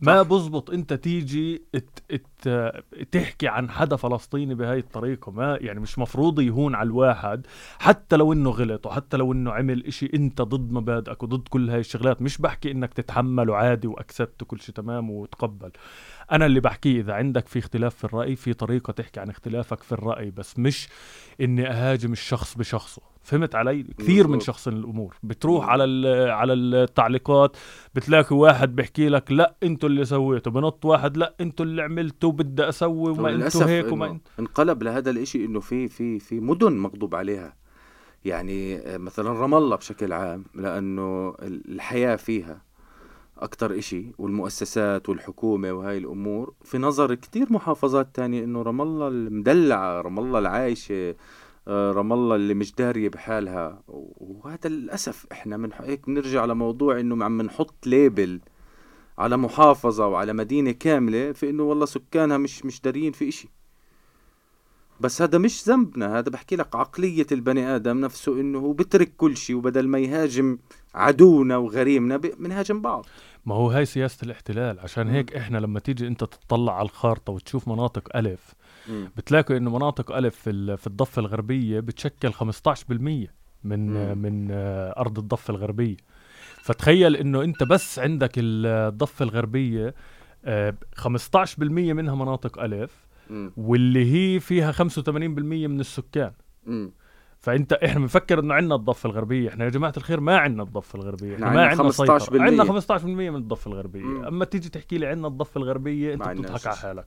[0.00, 2.48] ما بزبط أنت تيجي ات ات
[3.12, 5.32] تحكي عن حدا فلسطيني بهاي الطريقة.
[5.32, 7.46] ما يعني مش مفروض يهون على الواحد.
[7.78, 11.80] حتى لو إنه غلط وحتى لو إنه عمل إشي أنت ضد مبادئك وضد كل هاي
[11.80, 15.70] الشغلات مش بحكي إنك تتحمله عادي وأكسبت وكل شيء تمام وتقبل.
[16.32, 19.92] أنا اللي بحكيه إذا عندك في اختلاف في الرأي في طريقة تحكي عن اختلافك في
[19.92, 20.88] الرأي بس مش
[21.40, 23.02] إني أهاجم الشخص بشخصه.
[23.22, 25.16] فهمت علي؟ كثير من شخص الأمور.
[25.22, 25.84] بتروح على
[26.30, 27.56] على التعليقات
[27.94, 30.52] بتلاقي واحد بيحكي لك لا أنتوا اللي سويتوا.
[30.52, 35.44] بنط واحد لا أنتوا اللي عملتوا بدي أسوي وما أنتوا هيك وما انقلب لهذا الإشي
[35.44, 37.56] إنه في في في مدن مغضوب عليها.
[38.24, 42.67] يعني مثلا رام الله بشكل عام لأنه الحياة فيها
[43.38, 46.54] أكتر إشي والمؤسسات والحكومة وهاي الأمور.
[46.64, 51.14] في نظر كتير محافظات تانية إنه رام الله المدلعة رام الله العايشة
[51.68, 53.82] آه، رام الله اللي مش دارية بحالها.
[53.88, 58.40] وهذا للأسف إحنا من هيك بنرجع لموضوع إنه عم نحط ليبل
[59.18, 63.48] على محافظة وعلى مدينة كاملة في إنه والله سكانها مش مش داريين في إشي.
[65.00, 69.36] بس هذا مش ذنبنا هذا بحكي لك عقلية البني آدم نفسه إنه هو بترك كل
[69.36, 70.58] شيء وبدل ما يهاجم
[70.94, 73.06] عدونا وغريمنا بنهاجم بعض.
[73.46, 74.80] ما هو هاي سياسة الاحتلال.
[74.80, 78.54] عشان هيك إحنا لما تيجي أنت تطلع على الخارطة وتشوف مناطق ألف
[79.16, 82.36] بتلاقي إنه مناطق ألف في, في الضفة الغربية بتشكل 15%
[83.64, 84.18] من مم.
[84.18, 84.48] من
[84.98, 85.96] أرض الضفة الغربية.
[86.62, 89.94] فتخيل إنه أنت بس عندك الضفة الغربية 15%
[90.44, 93.07] آه، منها مناطق ألف
[93.56, 94.78] واللي هي فيها 85%
[95.68, 96.32] من السكان.
[97.40, 99.48] فأنت إحنا بنفكر إنه عندنا الضفة الغربية.
[99.48, 101.34] إحنا يا جماعة الخير ما عندنا الضفة الغربية.
[101.34, 104.02] إحنا ما عندنا 15% عندنا 15% من الضفة الغربية.
[104.02, 104.24] مم.
[104.24, 107.06] أما تيجي تحكي لي عندنا الضفة الغربية أنت بتضحك على حالك.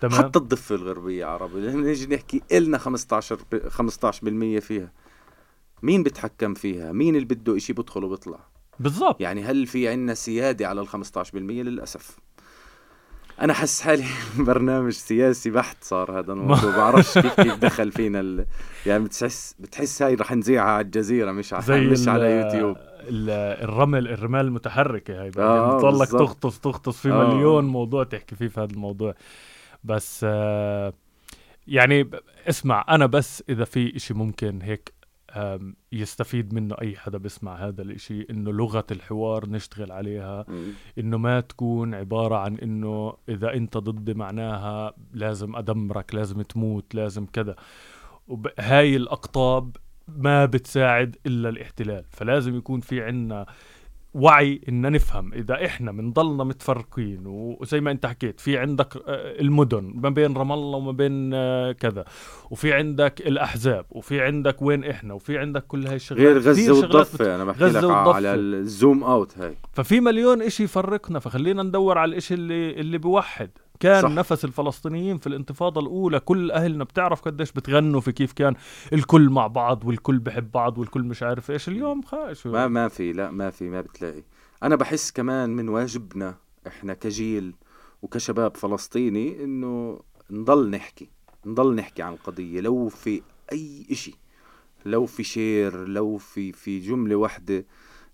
[0.00, 4.92] تمام؟ حتى الضفة الغربية عربي نيجي نحكي إلنا 15 15% فيها.
[5.82, 8.38] مين بتحكم فيها؟ مين اللي بده شيء بدخل وبيطلع؟
[8.80, 9.20] بالضبط.
[9.20, 12.18] يعني هل في عندنا سيادة على ال 15% للأسف.
[13.40, 14.04] أنا حس حالي
[14.38, 16.76] برنامج سياسي بحت صار هذا الموضوع.
[16.76, 18.46] بعرفش كيف كيف دخل فينا ال...
[18.86, 22.76] يعني بتحس بتحس هاي رح نذيعها على الجزيرة مش على مش على يوتيوب.
[23.08, 25.30] الرمل الرمال المتحركة هاي.
[25.38, 27.34] آه بتضلك تغطس تغطس في آه.
[27.34, 29.14] مليون موضوع تحكي فيه في هذا الموضوع.
[29.84, 30.92] بس آه
[31.68, 32.10] يعني
[32.48, 34.92] اسمع أنا بس إذا في إشي ممكن هيك
[35.92, 40.46] يستفيد منه أي حدا بيسمع هذا الإشي إنه لغة الحوار نشتغل عليها
[40.98, 47.26] إنه ما تكون عبارة عن إنه إذا أنت ضدي معناها لازم أدمرك لازم تموت لازم
[47.26, 47.56] كذا.
[48.58, 49.76] هاي الأقطاب
[50.08, 52.04] ما بتساعد إلا الاحتلال.
[52.10, 53.46] فلازم يكون في عنا
[54.14, 57.22] وعي إن نفهم إذا إحنا بنضلنا متفرقين.
[57.26, 61.72] وزي ما أنت حكيت في عندك آه، المدن ما بين رام الله وما بين آه،
[61.72, 62.04] كذا.
[62.50, 66.26] وفي عندك الأحزاب وفي عندك وين إحنا وفي عندك كل هاي الشغلات.
[66.26, 67.28] غير غزة والضفة بت...
[67.30, 69.56] أنا بحكي لك على ال zoom out هاي.
[69.72, 73.50] ففي مليون إشي يفرقنا فخلينا ندور على الإشي اللي اللي بيوحد.
[73.80, 74.08] كان صح.
[74.08, 78.54] نفس الفلسطينيين في الانتفاضة الأولى كل أهلنا بتعرف قديش بتغنوا في كيف كان
[78.92, 81.68] الكل مع بعض والكل بحب بعض والكل مش عارف إيش.
[81.68, 84.22] اليوم خايش ما ما في لا ما في ما بتلاقي.
[84.62, 86.34] أنا بحس كمان من واجبنا
[86.66, 87.54] إحنا كجيل
[88.02, 91.08] وكشباب فلسطيني إنه نضل نحكي
[91.46, 94.14] نضل نحكي عن القضية لو في أي إشي
[94.86, 97.64] لو في share لو في في جملة واحدة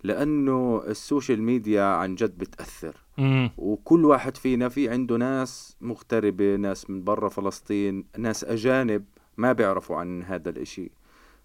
[0.04, 2.96] لأنه ال social media عن جد بتأثر.
[3.18, 3.50] مم.
[3.58, 9.04] وكل واحد فينا في عنده ناس مغتربة ناس من برا فلسطين ناس أجانب
[9.36, 10.90] ما بيعرفوا عن هذا الإشي.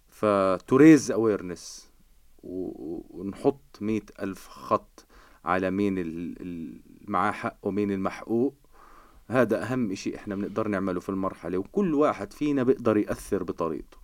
[0.08, 1.92] ف to raise awareness
[2.42, 5.06] ونحط مئة ألف خط
[5.44, 5.94] على مين
[7.08, 8.54] معاه حق ومين المحقوق.
[9.28, 11.58] هذا أهم إشي إحنا بنقدر نعمله في المرحلة.
[11.58, 13.96] وكل واحد فينا بيقدر يأثر بطريقته.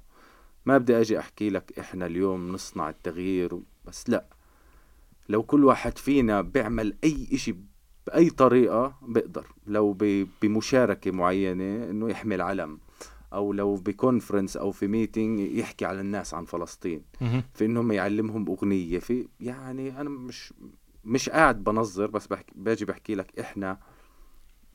[0.66, 4.37] ما بدي أجي أحكي لك إحنا اليوم نصنع التغيير بس لا.
[5.28, 7.54] لو كل واحد فينا بيعمل أي إشي
[8.06, 9.46] بأي طريقة بيقدر.
[9.66, 9.96] لو
[10.42, 12.78] بمشاركة معينة إنه يحمل علم
[13.32, 17.02] أو لو ب conference أو في meeting يحكي على الناس عن فلسطين.
[17.54, 18.98] في إنهم يعلمهم أغنية.
[18.98, 20.54] في يعني أنا مش
[21.04, 23.78] مش قاعد بنظر بس بحكي باجي بحكي لك إحنا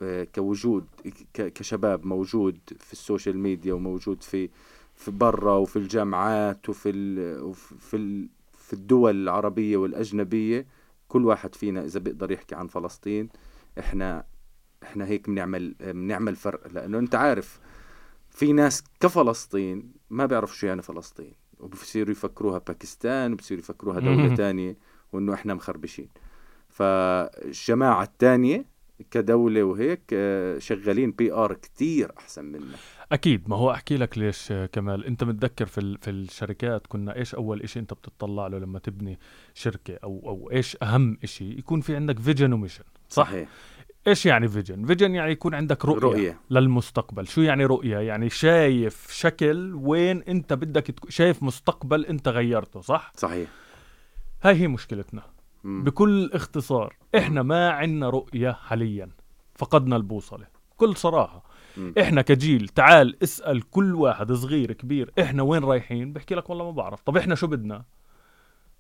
[0.02, 0.86] آه، كوجود
[1.34, 4.50] كشباب موجود في ال social media وموجود في
[4.96, 8.30] في برا وفي الجامعات وفي ال وفي ال
[8.64, 10.66] في الدول العربية والأجنبية
[11.08, 13.30] كل واحد فينا إذا بيقدر يحكي عن فلسطين
[13.80, 14.26] إحنا
[14.84, 16.68] إحنا هيك بنعمل بنعمل فرق.
[16.68, 17.60] لأنه أنت عارف
[18.30, 24.78] في ناس كفلسطين ما بيعرفوا شو يعني فلسطين وبصيروا يفكروها باكستان وبصيروا يفكروها دولة تانية
[25.14, 26.10] وإنه إحنا مخربشين.
[26.70, 28.66] فالجماعة التانية
[29.12, 32.76] كدولة وهيك آه، شغالين PR كتير أحسن منا.
[33.12, 35.06] أكيد ما هو أحكي لك ليش كمال.
[35.06, 39.20] أنت متذكر في في الشركات كنا إيش أول شيء أنت بتطلع له لما تبني
[39.54, 43.50] شركة أو أو إيش أهم شيء يكون في عندك vision و mission صح؟ صحيح.
[44.08, 46.40] إيش يعني vision vision يعني يكون عندك رؤية, رؤية.
[46.50, 47.28] للمستقبل.
[47.28, 51.10] شو يعني رؤية؟ يعني شايف شكل وين أنت بدك تك...
[51.10, 53.50] شايف مستقبل أنت غيرته صح؟ صحيح.
[54.42, 55.33] هاي هي مشكلتنا.
[55.64, 59.10] بكل اختصار إحنا ما عندنا رؤية حاليا
[59.56, 61.44] فقدنا البوصلة بكل صراحة.
[62.00, 66.72] إحنا كجيل تعال اسأل كل واحد صغير كبير إحنا وين رايحين؟ بحكي لك والله ما
[66.72, 67.02] بعرف.
[67.02, 67.84] طب إحنا شو بدنا؟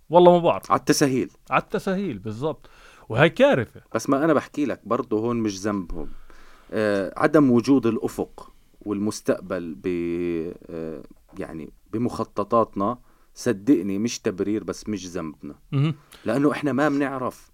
[0.10, 0.72] والله ما بعرف.
[0.72, 2.69] على التسهيل على التسهيل بالضبط.
[3.10, 3.82] وهي كارثة.
[3.96, 6.08] بس ما أنا بحكي لك برضه هون مش ذنبهم.
[6.72, 9.88] آه عدم وجود الأفق والمستقبل ب
[10.69, 11.04] آه
[11.38, 12.98] يعني بمخططاتنا
[13.36, 15.56] صدقني مش تبرير بس مش ذنبنا.
[16.26, 17.52] لأنه إحنا ما بنعرف.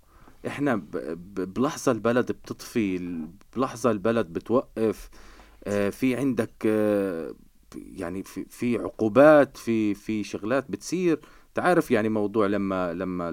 [0.47, 0.81] إحنا
[1.25, 3.17] بلحظة البلد بتطفي
[3.55, 5.09] بلحظة البلد بتوقف
[5.63, 7.33] آه، في عندك آه،
[7.75, 11.19] يعني في في عقوبات في في شغلات بتصير.
[11.55, 13.29] تعرف يعني موضوع لما لما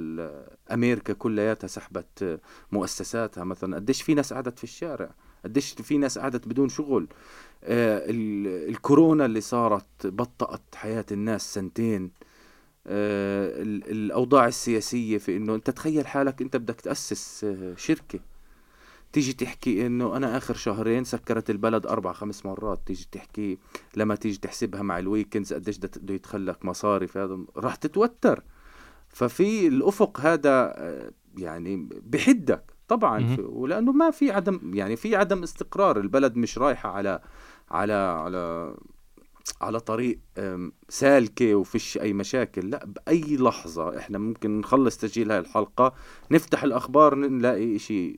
[0.73, 2.41] أمريكا كلياتها سحبت
[2.73, 5.11] مؤسساتها مثلا قديش في ناس قعدت في الشارع؟
[5.45, 7.09] قديش في ناس قعدت بدون شغل؟
[7.65, 8.03] آه
[8.69, 12.11] الكورونا اللي صارت بطأت حياة الناس سنتين.
[12.87, 18.19] آه الأوضاع السياسية في إنه أنت تخيل حالك أنت بدك تأسس آه شركة.
[19.13, 22.81] تيجي تحكي إنه أنا آخر شهرين سكرت البلد أربع خمس مرات.
[22.87, 23.59] تيجي تحكي
[23.97, 28.43] لما تيجي تحسبها مع الويكندز قديش بده يدخلك مصاري في هذا راح تتوتر.
[29.09, 33.37] ففي الأفق هذا آه، يعني بحدك طبعا.
[33.41, 36.01] ولأنه ما في عدم يعني في عدم استقرار.
[36.01, 37.21] البلد مش رايحة على
[37.71, 38.75] على على
[39.61, 40.19] على طريق
[40.89, 42.71] سالكة وفيش أي مشاكل.
[42.71, 45.95] لا بأي لحظة إحنا ممكن نخلص تسجيل هاي الحلقة
[46.31, 48.17] نفتح الأخبار نلاقي إشي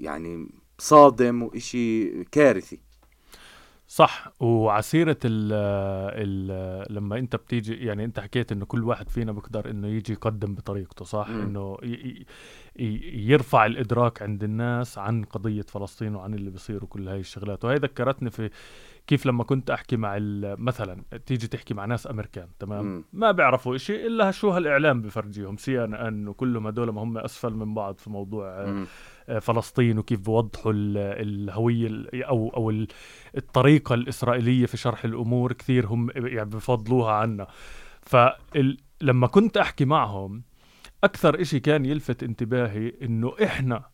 [0.00, 2.80] يعني صادم وإشي كارثي.
[3.88, 5.52] صح وعسيرة ال
[6.14, 10.54] ال لما أنت بتيجي يعني أنت حكيت إنه كل واحد فينا بيقدر إنه يجي يقدم
[10.54, 11.40] بطريقته صح؟ م.
[11.40, 11.76] إنه
[13.28, 17.64] يرفع الإدراك عند الناس عن قضية فلسطين وعن اللي بيصير وكل هاي الشغلات.
[17.64, 18.50] وهي ذكرتني في
[19.06, 20.16] كيف لما كنت أحكي مع
[20.58, 23.04] مثلا تيجي تحكي مع ناس أمريكان تمام م.
[23.12, 27.54] ما بيعرفوا إشي إلا شو هالإعلام بفرجيهم سي ان ان وكلهم هدول ما هم أسفل
[27.54, 28.86] من بعض في موضوع م.
[29.28, 32.86] آه، فلسطين وكيف بوضحوا الهوية أو أو
[33.36, 37.46] الطريقة الإسرائيلية في شرح الأمور كثير هم يعني بفضلوها عنا
[38.02, 40.42] فلما كنت أحكي معهم
[41.04, 43.90] أكثر إشي كان يلفت انتباهي إنه إحنا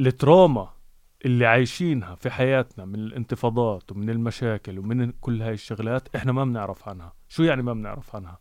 [0.00, 0.79] التروما
[1.24, 6.88] اللي عايشينها في حياتنا من الانتفاضات ومن المشاكل ومن كل هاي الشغلات إحنا ما بنعرف
[6.88, 7.12] عنها.
[7.28, 8.38] شو يعني ما بنعرف عنها؟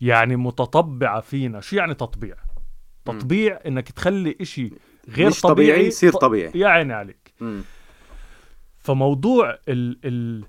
[0.00, 1.60] يعني متطبعة فينا.
[1.60, 2.36] شو يعني تطبيع؟
[3.04, 4.70] تطبيع إنك تخلي إشي
[5.08, 6.52] غير مش طبيعي, طبيعي يصير طبيعي.
[6.54, 7.34] يا عيني عليك.
[7.40, 7.60] م.
[8.78, 10.44] فموضوع ال ال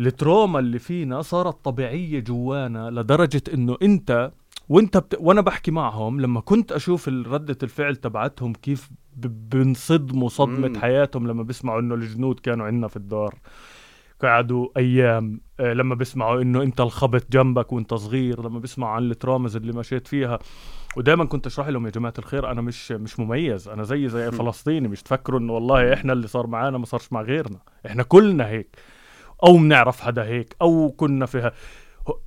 [0.00, 4.32] ال trauma اللي فينا صارت طبيعية جوانا لدرجة إنه أنت
[4.68, 5.16] وأنت بت...
[5.20, 10.78] وأنا بحكي معهم لما كنت أشوف ردة الفعل تبعتهم كيف بنصدموا صدمة مم.
[10.78, 13.34] حياتهم لما بيسمعوا إنه الجنود كانوا عندنا في الدار.
[14.22, 19.16] قعدوا أيام آه، لما بيسمعوا إنه أنت الخبط جنبك وأنت صغير لما بيسمعوا عن ال
[19.16, 20.38] traumas اللي مشيت فيها.
[20.96, 24.88] ودائما كنت أشرح لهم يا جماعة الخير أنا مش مش مميز أنا زي زي فلسطيني
[24.88, 27.58] مش تفكروا إنه والله إحنا اللي صار معانا ما صارش مع غيرنا.
[27.86, 28.76] إحنا كلنا هيك.
[29.46, 31.52] أو بنعرف حدا هيك أو كنا فيها.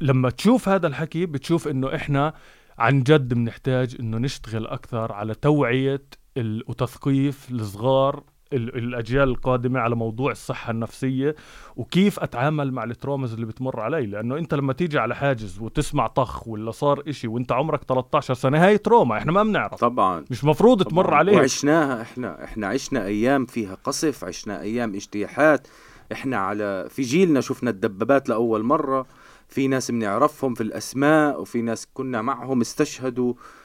[0.02, 2.34] لما تشوف هذا الحكي بتشوف إنه إحنا
[2.78, 6.02] عن جد بنحتاج إنه نشتغل أكثر على توعية
[6.38, 11.36] وتثقيف الصغار الأجيال القادمة على موضوع الصحة النفسية
[11.76, 14.06] وكيف أتعامل مع الترومز اللي بتمر علي.
[14.06, 18.65] لأنه أنت لما تيجي على حاجز وتسمع طخ ولا صار إشي وأنت عمرك 13 سنة
[18.65, 19.76] هاي تروما إحنا ما بنعرف.
[19.80, 20.26] طبعا.
[20.32, 20.91] مش مفروض طبعاً.
[21.04, 25.67] تمر عليه وعشناها إحنا إحنا عشنا أيام فيها قصف عشنا أيام اجتياحات.
[26.12, 29.06] إحنا على في جيلنا شفنا الدبابات لأول مرة
[29.48, 33.34] في ناس بنعرفهم في الأسماء وفي ناس كنا معهم استشهدوا.
[33.34, 33.64] آه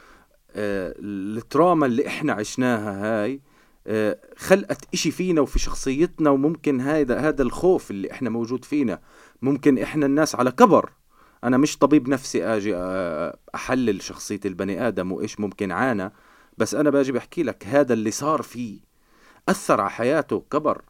[0.55, 3.41] التراما اللي إحنا عشناها هاي
[3.87, 8.99] آه، خلقت إشي فينا وفي شخصيتنا وممكن هذا هذا الخوف اللي إحنا موجود فينا.
[9.41, 10.91] ممكن إحنا الناس على كبر.
[11.43, 16.11] أنا مش طبيب نفسي آجي آه، أحلل شخصية البني آدم وإيش ممكن عانى
[16.57, 18.79] بس أنا باجي بحكي لك هذا اللي صار فيه.
[19.49, 20.81] أثر على حياته كبر.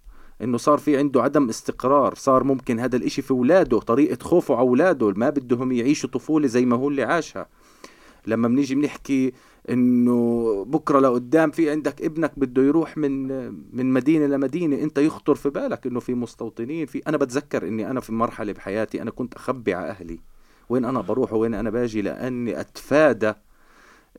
[0.41, 4.61] إنه صار في عنده عدم استقرار صار ممكن هذا الإشي في اولاده طريقة خوفه على
[4.61, 7.47] اولاده ما بدهم يعيشوا طفولة زي ما هو اللي عاشها.
[8.27, 9.33] لما بنيجي بنحكي
[9.69, 13.27] إنه بكرة لقدام في عندك ابنك بده يروح من
[13.75, 17.99] من مدينة لمدينة أنت يخطر في بالك إنه في مستوطنين في أنا بتذكر إني أنا
[17.99, 20.19] في مرحلة بحياتي أنا كنت أخبي على أهلي.
[20.69, 23.33] وين أنا بروح وين أنا باجي؟ لأني أتفادى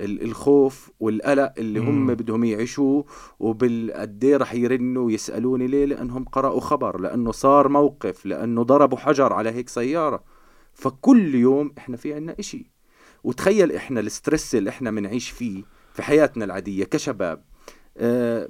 [0.01, 3.05] الخوف والقلق اللي هم بدهم يعيشوه
[3.41, 9.51] وبالقد رح يرنوا ويسألوني ليه؟ لأنهم قرأوا خبر لأنه صار موقف لأنه ضربوا حجر على
[9.51, 10.25] هيك سيارة.
[10.75, 12.72] فكل يوم إحنا في عنا إشي.
[13.25, 15.63] وتخيل إحنا الستريس اللي إحنا بنعيش فيه
[15.95, 17.43] في حياتنا العادية كشباب
[17.97, 18.49] آه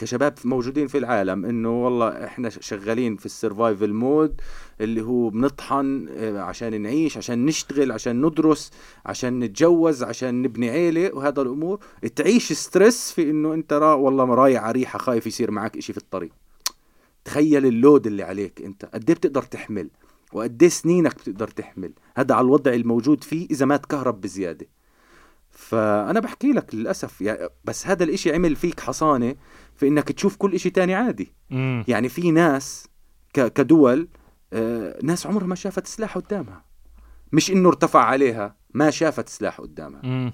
[0.00, 4.40] كشباب موجودين في العالم إنه والله إحنا شغالين في ال survival mode
[4.80, 8.70] اللي هو بنطحن آه، عشان نعيش عشان نشتغل عشان ندرس
[9.06, 11.78] عشان نتجوز عشان نبني عيلة وهذا الأمور.
[12.16, 15.98] تعيش stress في إنه أنت را والله رايح على ريحة خايف يصير معك إشي في
[15.98, 16.30] الطريق.
[17.24, 18.84] تخيل ال load اللي عليك أنت.
[18.84, 19.90] قد إيه بتقدر تحمل؟
[20.32, 24.66] وقد سنينك بتقدر تحمل؟ هذا على الوضع الموجود فيه إذا ما تكهرب بزيادة.
[25.50, 29.34] فأنا بحكي لك للأسف يعني بس هذا الإشي عمل فيك حصانة
[29.76, 31.34] في إنك تشوف كل إشي تاني عادي.
[31.50, 31.84] مم.
[31.88, 32.88] يعني في ناس
[33.34, 34.08] كدول
[34.52, 36.64] آه ناس عمرها ما شافت سلاح قدامها.
[37.32, 40.00] مش إنه ارتفع عليها ما شافت سلاح قدامها.
[40.04, 40.32] مم.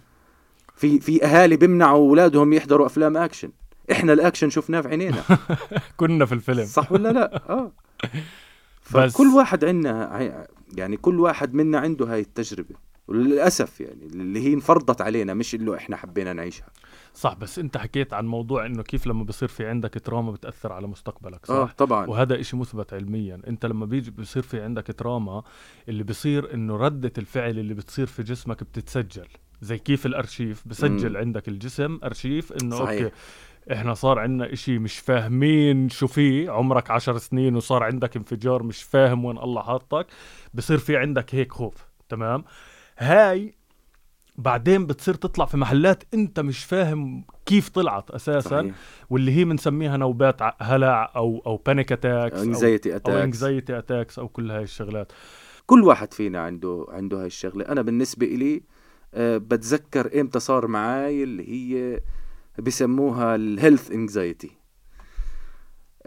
[0.76, 3.50] في في أهالي بيمنعوا أولادهم يحضروا أفلام أكشن.
[3.92, 5.22] إحنا الأكشن شفناه في عينينا.
[5.96, 6.64] كنا في الفيلم.
[6.64, 7.72] صح ولا لا؟ آه.
[8.86, 12.74] فكل واحد عندنا يعني كل واحد منا عنده هاي التجربة.
[13.08, 16.66] وللأسف يعني اللي هي انفرضت علينا مش اللي إحنا حبينا نعيشها.
[17.14, 20.86] صح بس أنت حكيت عن موضوع إنه كيف لما بصير في عندك تراما بتأثر على
[20.86, 22.06] مستقبلك صح؟ آه طبعا.
[22.06, 23.40] وهذا إشي مثبت علميا.
[23.46, 25.42] أنت لما بيجي بصير في عندك تراما
[25.88, 29.28] اللي بصير إنه ردة الفعل اللي بتصير في جسمك بتتسجل.
[29.62, 31.16] زي كيف الأرشيف بسجل مم.
[31.16, 33.02] عندك الجسم أرشيف إنه صحيح.
[33.02, 33.14] أوكي
[33.72, 36.50] إحنا صار عندنا إشي مش فاهمين شو فيه.
[36.50, 40.06] عمرك عشر سنين وصار عندك انفجار مش فاهم وين الله حاطك.
[40.54, 41.74] بصير في عندك هيك خوف
[42.08, 42.44] تمام؟
[42.98, 43.54] هاي
[44.38, 48.74] بعدين بتصير تطلع في محلات أنت مش فاهم كيف طلعت أساسا صحيح.
[49.10, 54.28] واللي هي بنسميها نوبات هلع أو أو panic attacks anxiety أو attacks anxiety attacks أو
[54.28, 55.12] كل هاي الشغلات.
[55.66, 57.64] كل واحد فينا عنده عنده هاي الشغلة.
[57.68, 58.62] أنا بالنسبة إلي
[59.14, 62.00] أه بتذكر إمتى صار معي اللي هي
[62.58, 64.50] بسموها ال health anxiety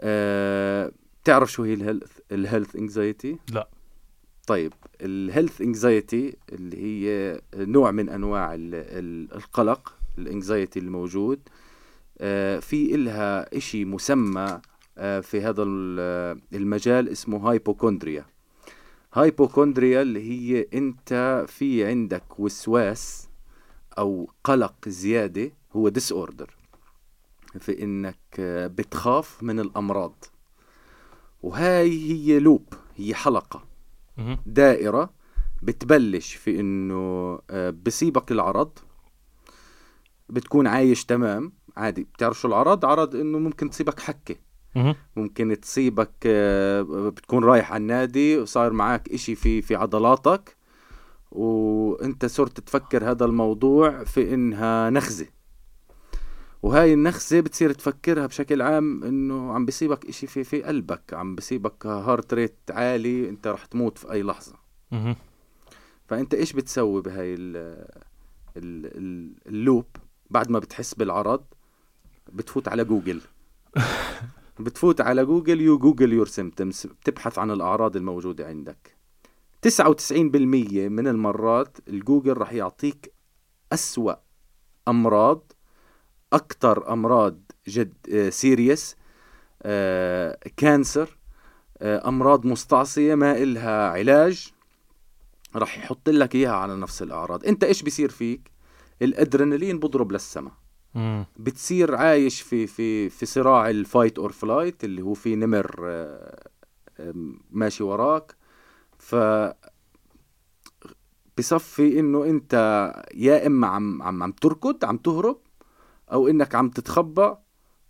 [0.00, 0.92] أه
[1.22, 3.68] بتعرف شو هي ال health ال health anxiety لا.
[4.46, 11.40] طيب ال health anxiety اللي هي نوع من أنواع ال- ال- القلق ال anxiety الموجود.
[12.18, 14.60] أه في إلها إشي مسمى
[14.98, 18.24] أه في هذا ال- المجال اسمه hypochondria
[19.14, 23.28] hypochondria اللي هي أنت في عندك وسواس
[23.98, 26.56] أو قلق زيادة هو disorder
[27.60, 30.24] في إنك آه، بتخاف من الأمراض.
[31.42, 33.64] وهاي هي loop هي حلقة.
[34.16, 34.38] مهم.
[34.46, 35.10] دائرة
[35.62, 38.78] بتبلش في إنه آه، بصيبك العرض
[40.28, 42.02] بتكون عايش تمام عادي.
[42.02, 44.36] بتعرف شو العرض؟ عرض إنه ممكن تصيبك حكة.
[44.76, 44.94] مهم.
[45.16, 50.56] ممكن تصيبك آه، بتكون رايح على النادي وصار معك إشي في في عضلاتك
[51.30, 55.26] وإنت صرت تفكر هذا الموضوع في إنها نخزة
[56.62, 61.86] وهاي النخزة بتصير تفكرها بشكل عام إنه عم بيصيبك إشي في في قلبك عم بيصيبك
[61.86, 64.54] heart rate عالي أنت رح تموت في أي لحظة.
[64.92, 65.16] مهم.
[66.06, 67.56] فأنت إيش بتسوي بهاي ال
[68.56, 69.86] ال ال ال loop؟
[70.30, 71.44] بعد ما بتحس بالعرض
[72.32, 73.20] بتفوت على جوجل.
[74.60, 78.96] بتفوت على جوجل you Google your symptoms بتبحث عن الأعراض الموجودة عندك.
[79.68, 83.12] 99% من المرات الجوجل راح يعطيك
[83.72, 84.14] أسوأ
[84.88, 85.52] أمراض
[86.32, 88.96] أكثر أمراض جد serious
[90.56, 91.18] cancer
[91.82, 94.52] أمراض مستعصية ما إلها علاج
[95.56, 97.46] راح يحط لك إياها على نفس الأعراض.
[97.46, 98.50] أنت إيش بيصير فيك؟
[99.02, 100.50] الأدرينالين بضرب للسما.
[101.36, 106.48] بتصير عايش في في في صراع ال fight or flight اللي هو في نمر آه،
[107.50, 108.36] ماشي وراك.
[108.98, 109.14] ف
[111.38, 112.54] بصفي إنه أنت
[113.14, 115.38] يا إما عم عم عم تركض عم تهرب
[116.12, 117.34] أو إنك عم تتخبى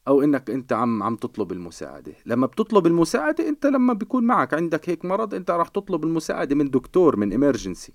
[0.08, 2.12] أو إنك أنت عم عم تطلب المساعدة.
[2.26, 6.70] لما بتطلب المساعدة أنت لما بيكون معك عندك هيك مرض أنت راح تطلب المساعدة من
[6.70, 7.92] دكتور من امرجنسي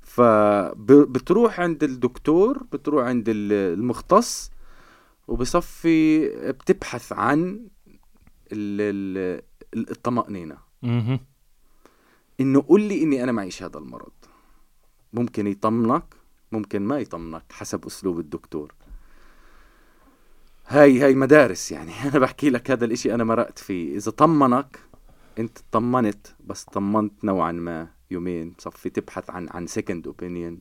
[0.00, 4.50] فبتروح عند الدكتور بتروح عند ال- المختص
[5.28, 7.66] وبصفي بتبحث عن
[8.52, 9.40] ال-
[9.74, 10.56] ال- الطمأنينة.
[12.40, 14.12] إنه قل لي إني أنا معيش هذا المرض.
[15.12, 16.04] ممكن يطمنك
[16.52, 18.74] ممكن ما يطمنك حسب أسلوب الدكتور.
[20.70, 21.92] هاي هاي مدارس يعني.
[22.08, 23.96] أنا بحكي لك هذا الإشي أنا مرقت فيه.
[23.96, 24.78] إذا طمنك
[25.38, 27.88] أنت طمنت بس طمنت نوعا ما.
[28.10, 30.60] يومين بصفي تبحث عن عن second opinion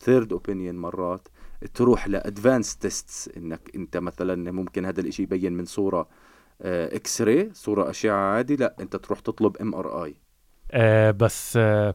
[0.00, 1.28] third opinion مرات.
[1.74, 6.08] تروح ل advanced tests إنك أنت مثلا ممكن هذا الإشي يبين من صورة
[6.60, 8.56] X-ray صورة أشعة عادي.
[8.56, 10.14] لا أنت تروح تطلب MRI
[10.70, 11.94] آه بس آه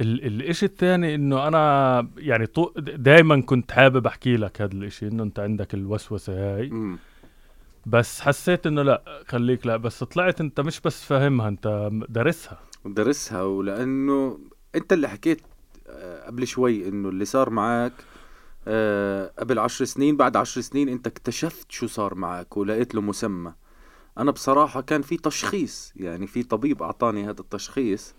[0.00, 2.46] الإشي الثاني إنه أنا يعني
[2.78, 6.96] دائما كنت حابب أحكي لك هذا الإشي إنه أنت عندك الوسوسة هاي.
[7.86, 12.58] بس حسيت إنه لا خليك لا بس طلعت أنت مش بس فاهمها أنت دارسها.
[12.84, 14.38] درسها ولأنه
[14.74, 15.40] أنت اللي حكيت
[15.88, 17.92] آه، قبل شوي إنه اللي صار معك
[18.68, 23.52] آه، قبل عشر سنين بعد عشر سنين أنت اكتشفت شو صار معك ولقيت له مسمى.
[24.18, 28.14] أنا بصراحة كان في تشخيص يعني في طبيب أعطاني هذا التشخيص.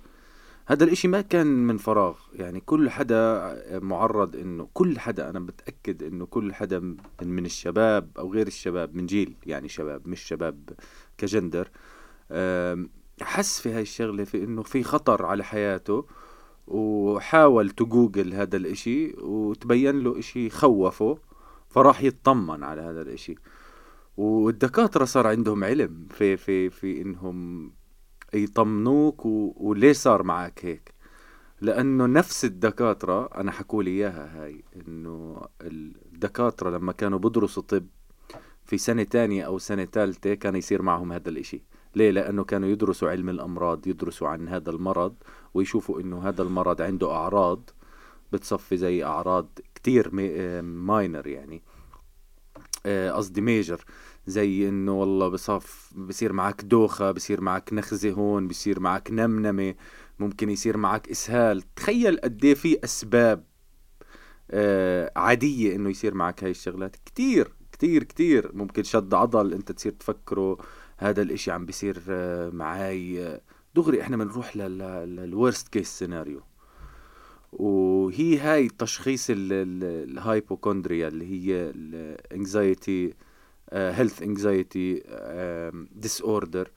[0.68, 2.18] هذا الإشي ما كان من فراغ.
[2.34, 6.80] يعني كل حدا معرض إنه كل حدا أنا بتأكد إنه كل حدا
[7.22, 10.70] من الشباب أو غير الشباب من جيل يعني شباب مش شباب
[11.18, 11.70] كجندر
[13.22, 16.06] حس في هاي الشغلة في إنه في خطر على حياته
[16.68, 21.18] وحاول تجوجل هذا الإشي وتبين له إشي خوفه
[21.70, 23.36] فراح يطمن على هذا الإشي.
[24.18, 27.72] والدكاترة صار عندهم علم في في في إنهم
[28.34, 29.54] يطمنوك و...
[29.58, 30.94] وليش صار معك هيك؟
[31.62, 37.86] لأنه نفس الدكاترة أنا حكوا لي إياها هاي إنه الدكاترة لما كانوا بدرسوا طب
[38.66, 41.64] في سنة تانية أو سنة ثالثة كان يصير معهم هذا الإشي.
[41.96, 45.16] ليه؟ لأنه كانوا يدرسوا علم الأمراض يدرسوا عن هذا المرض
[45.54, 47.70] ويشوفوا إنه هذا المرض عنده أعراض
[48.32, 50.10] بتصفي زي أعراض كتير
[50.62, 51.56] ماينر يعني.
[51.56, 51.81] آه،
[52.88, 53.86] قصدي ميجر
[54.28, 59.76] زي إنه والله بصف بصير معك دوخة بصير معك نخزة هون بصير معك نمنمة
[60.20, 61.62] ممكن يصير معك إسهال.
[61.76, 63.44] تخيل قد إيه في أسباب
[64.52, 66.96] آه، عادية إنه يصير معك هاي الشغلات.
[67.06, 68.52] كتير كتير كتير.
[68.54, 70.58] ممكن شد عضل أنت تصير تفكره
[70.98, 73.40] هذا الإشي عم بيصير آه، معي
[73.76, 76.42] دغري إحنا بنروح لل worst case scenario
[77.52, 83.14] وهي هاي تشخيص ال hypochondria اللي هي ال
[83.74, 85.04] anxiety health
[85.92, 86.72] anxiety disorder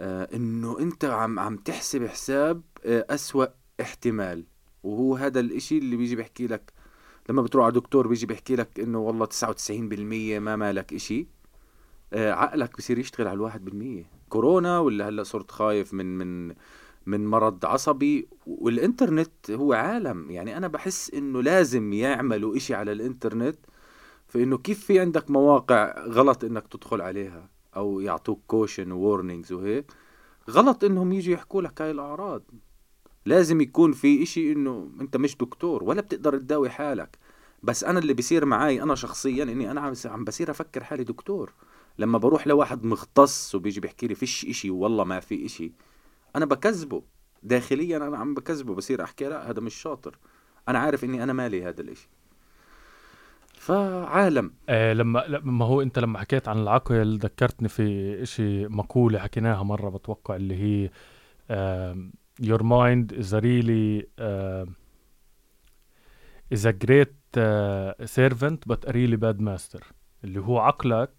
[0.00, 3.46] إنه أنت عم عم تحسب حساب uh, أسوأ
[3.80, 4.44] احتمال.
[4.82, 6.72] وهو هذا الإشي اللي بيجي بيحكي لك
[7.28, 9.70] لما بتروح على دكتور بيجي بيحكي لك إنه والله 99%
[10.40, 11.26] ما مالك إشي
[12.14, 14.10] uh, عقلك بصير يشتغل على الواحد بالمية.
[14.28, 16.54] كورونا ولا هلأ صرت خايف من من
[17.08, 20.30] من مرض عصبي والإنترنت هو عالم.
[20.30, 23.58] يعني أنا بحس إنه لازم يعملوا إشي على الإنترنت
[24.28, 29.92] فإنه كيف في عندك مواقع غلط إنك تدخل عليها أو يعطوك caution warnings وهيك.
[30.50, 32.42] غلط إنهم يجي يحكوا لك هاي الأعراض.
[33.26, 37.18] لازم يكون في إشي إنه أنت مش دكتور ولا بتقدر تداوي حالك.
[37.62, 41.52] بس أنا اللي بيصير معي أنا شخصيا إني أنا عم بصير أفكر حالي دكتور.
[41.98, 45.72] لما بروح لواحد مختص وبيجي بيحكي لي فيش إشي والله ما في إشي.
[46.38, 47.02] أنا بكذبه.
[47.42, 50.18] داخليا أنا عم بكذبه بصير أحكي لا هذا مش شاطر.
[50.68, 52.08] أنا عارف إني أنا مالي هذا الإشي.
[53.54, 54.52] فعالم.
[54.68, 59.90] آه لما لما هو أنت لما حكيت عن العقل ذكرتني في إشي مقولة حكيناها مرة
[59.90, 61.96] بتوقع اللي هي uh,
[62.46, 64.66] your mind is a really uh,
[66.54, 69.82] is a great uh, servant but a really bad master.
[70.24, 71.10] اللي هو عقلك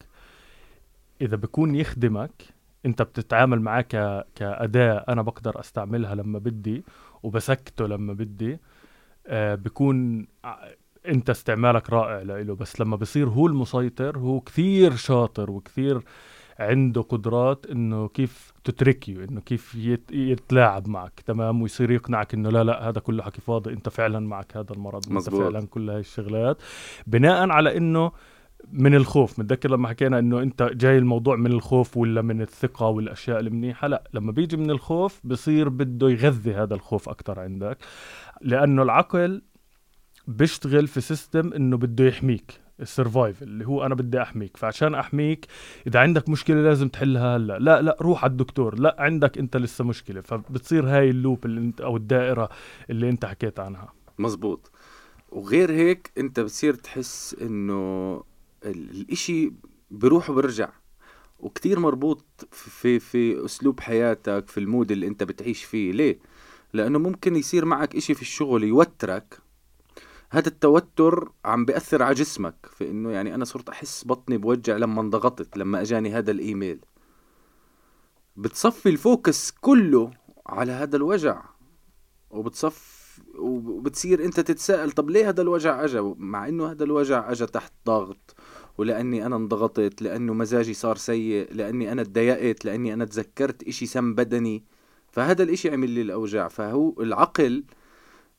[1.21, 2.43] إذا بكون يخدمك
[2.85, 4.25] انت بتتعامل معاه ك...
[4.35, 6.83] كأداة أنا بقدر استعملها لما بدي
[7.23, 8.59] وبسكته لما بدي
[9.27, 10.27] آه بكون
[11.07, 16.01] انت استعمالك رائع له بس لما بصير هو المسيطر هو كثير شاطر وكثير
[16.59, 20.11] عنده قدرات إنه كيف تتركيه إنه كيف يت...
[20.11, 24.57] يتلاعب معك تمام؟ ويصير يقنعك إنه لا لا هذا كله حكي فاضي إنت فعلا معك
[24.57, 25.41] هذا المرض مزبوط.
[25.41, 26.61] انت فعلا كل هاي الشغلات.
[27.07, 28.11] بناء على إنه
[28.71, 29.39] من الخوف.
[29.39, 34.03] متذكر لما حكينا إنه أنت جاي الموضوع من الخوف ولا من الثقة والأشياء المنيحه لا
[34.13, 37.77] لما بيجي من الخوف بصير بده يغذي هذا الخوف أكثر عندك
[38.41, 39.41] لأنه العقل
[40.27, 44.57] بيشتغل في system إنه بده يحميك ال survival اللي هو أنا بدي أحميك.
[44.57, 45.45] فعشان أحميك
[45.87, 47.59] إذا عندك مشكلة لازم تحلها هلأ.
[47.59, 48.79] لا لا روح على الدكتور.
[48.79, 50.21] لا عندك أنت لسه مشكلة.
[50.21, 52.49] فبتصير هاي ال loop اللي أنت أو الدائرة
[52.89, 53.93] اللي أنت حكيت عنها.
[54.19, 54.71] مزبوط.
[55.29, 58.23] وغير هيك أنت بتصير تحس إنه
[58.65, 59.53] الإشي
[59.91, 60.69] بروح وبرجع.
[61.39, 65.91] وكتير مربوط في في أسلوب حياتك في المود اللي أنت بتعيش فيه.
[65.91, 66.19] ليه؟
[66.73, 69.39] لأنه ممكن يصير معك إشي في الشغل يوترك.
[70.31, 75.01] هذا التوتر عم بيأثر على جسمك في إنه يعني أنا صرت أحس بطني بوجع لما
[75.01, 76.79] انضغطت لما أجاني هذا الإيميل.
[78.37, 80.11] بتصفي ال focus كله
[80.47, 81.41] على هذا الوجع
[82.29, 82.98] وبتصف
[83.39, 88.35] وبتصير أنت تتساءل طب ليه هذا الوجع اجى مع إنه هذا الوجع اجى تحت ضغط
[88.79, 94.15] ولأني أنا انضغطت لأنه مزاجي صار سيء لأني أنا تضايقت لأني أنا تذكرت إشي سم
[94.15, 94.63] بدني.
[95.11, 96.47] فهذا الإشي عمل لي الأوجاع.
[96.47, 97.63] فهو العقل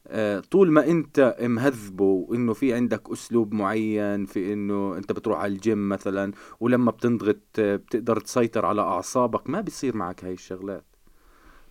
[0.06, 5.52] آه، طول ما أنت مهذبه وإنه في عندك أسلوب معين في إنه أنت بتروح على
[5.52, 10.84] الجيم مثلا ولما بتنضغط آه، بتقدر تسيطر على أعصابك ما بيصير معك هاي الشغلات.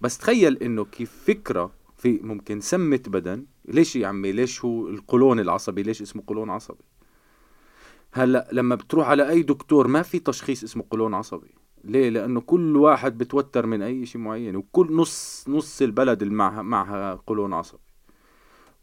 [0.02, 3.46] بس تخيل إنه كيف فكرة في ممكن سمة بدن.
[3.66, 6.84] ليش يا عمي؟ ليش هو القولون العصبي؟ ليش اسمه قولون عصبي؟
[8.12, 11.56] هلا لما بتروح على أي دكتور ما في تشخيص اسمه قولون عصبي.
[11.84, 17.14] ليه؟ لأنه كل واحد بتوتر من أي شيء معين وكل نص نص البلد اللي معها
[17.28, 17.90] قولون عصبي.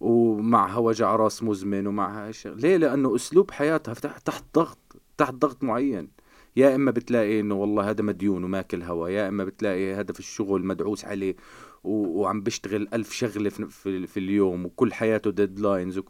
[0.01, 4.79] ومعها وجع راس مزمن ومعها شغل ليه؟ لأنه أسلوب حياتها تحت ضغط
[5.17, 6.09] تحت ضغط معين.
[6.57, 10.67] يا إما بتلاقي إنه والله هذا مديون وماكل هوا يا إما بتلاقي هذا في الشغل
[10.67, 11.37] مدعوس عليه.
[11.87, 16.01] وعم بيشتغل ألف شغلة في, في, اليوم وكل حياته deadlines.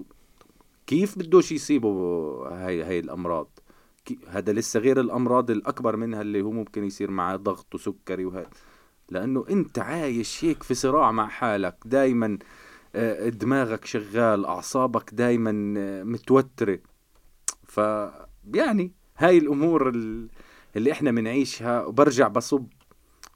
[0.87, 3.59] كيف بدوش يصيبوا هاي هاي الأمراض
[4.29, 8.51] هذا لسه غير الأمراض الأكبر منها اللي هو ممكن يصير معه ضغط وسكري وهذا
[9.11, 12.39] لأنه أنت عايش هيك في صراع مع حالك دائما
[12.95, 16.79] آه، دماغك شغال أعصابك دايما آه، متوترة
[17.64, 17.81] ف
[18.55, 19.89] يعني هاي الأمور
[20.77, 22.66] اللي إحنا بنعيشها وبرجع بصب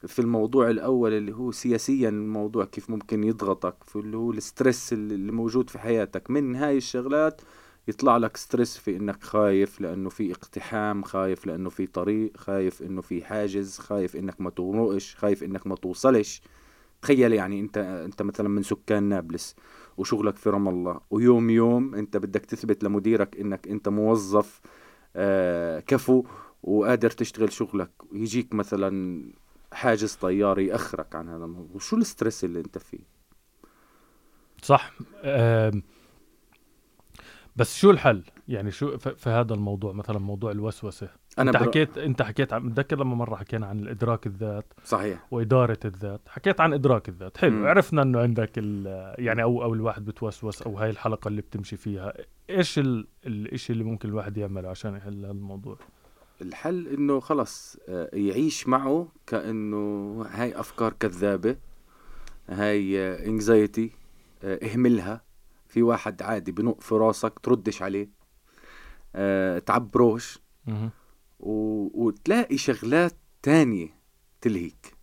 [0.06, 4.92] في الموضوع الأول اللي هو سياسيا الموضوع كيف ممكن يضغطك في اللي هو ال stress
[4.92, 6.30] اللي موجود في حياتك.
[6.30, 7.40] من هاي الشغلات
[7.88, 13.02] يطلع لك stress في إنك خايف لأنه في اقتحام خايف لأنه في طريق خايف إنه
[13.02, 16.42] في حاجز خايف إنك ما تمرقش خايف إنك ما توصلش.
[17.02, 19.56] تخيل يعني انت أنت مثلا من سكان نابلس
[19.96, 24.60] وشغلك في رام الله ويوم يوم أنت بدك تثبت لمديرك إنك أنت موظف
[25.16, 26.24] آه كفو
[26.62, 27.90] وقادر تشتغل شغلك.
[28.12, 29.22] ويجيك مثلا
[29.72, 31.76] حاجز طياري يأخرك عن هذا الموضوع.
[31.76, 32.98] وشو الستريس اللي أنت فيه؟
[34.62, 34.92] صح.
[37.56, 41.08] بس شو الحل؟ يعني شو في هذا الموضوع مثلا موضوع الوسوسة.
[41.38, 41.66] أنا أنت برا...
[41.66, 45.26] حكيت أنت حكيت عن متذكر لما مرة حكينا عن الادراك الذات صحيح.
[45.30, 46.20] وإدارة الذات.
[46.28, 47.36] حكيت عن إدراك الذات.
[47.36, 47.56] حلو.
[47.56, 47.66] م.
[47.66, 48.58] عرفنا إنه عندك
[49.18, 52.12] يعني أو أو الواحد بتوسوس أو هاي الحلقة اللي بتمشي فيها.
[52.50, 53.06] إيش ال...
[53.26, 55.78] الشيء اللي ممكن الواحد يعمله عشان يحل هذا الموضوع؟
[56.42, 61.56] الحل إنه خلص آه، يعيش معه كأنه هاي أفكار كذابة
[62.48, 63.90] هاي انكزايتي
[64.42, 65.30] آه، اهملها.
[65.66, 68.08] في واحد عادي بنق في راسك تردش عليه
[69.14, 70.38] أه تعبروش.
[71.40, 71.52] و...
[72.04, 73.88] وتلاقي شغلات تانية
[74.40, 74.94] تلهيك.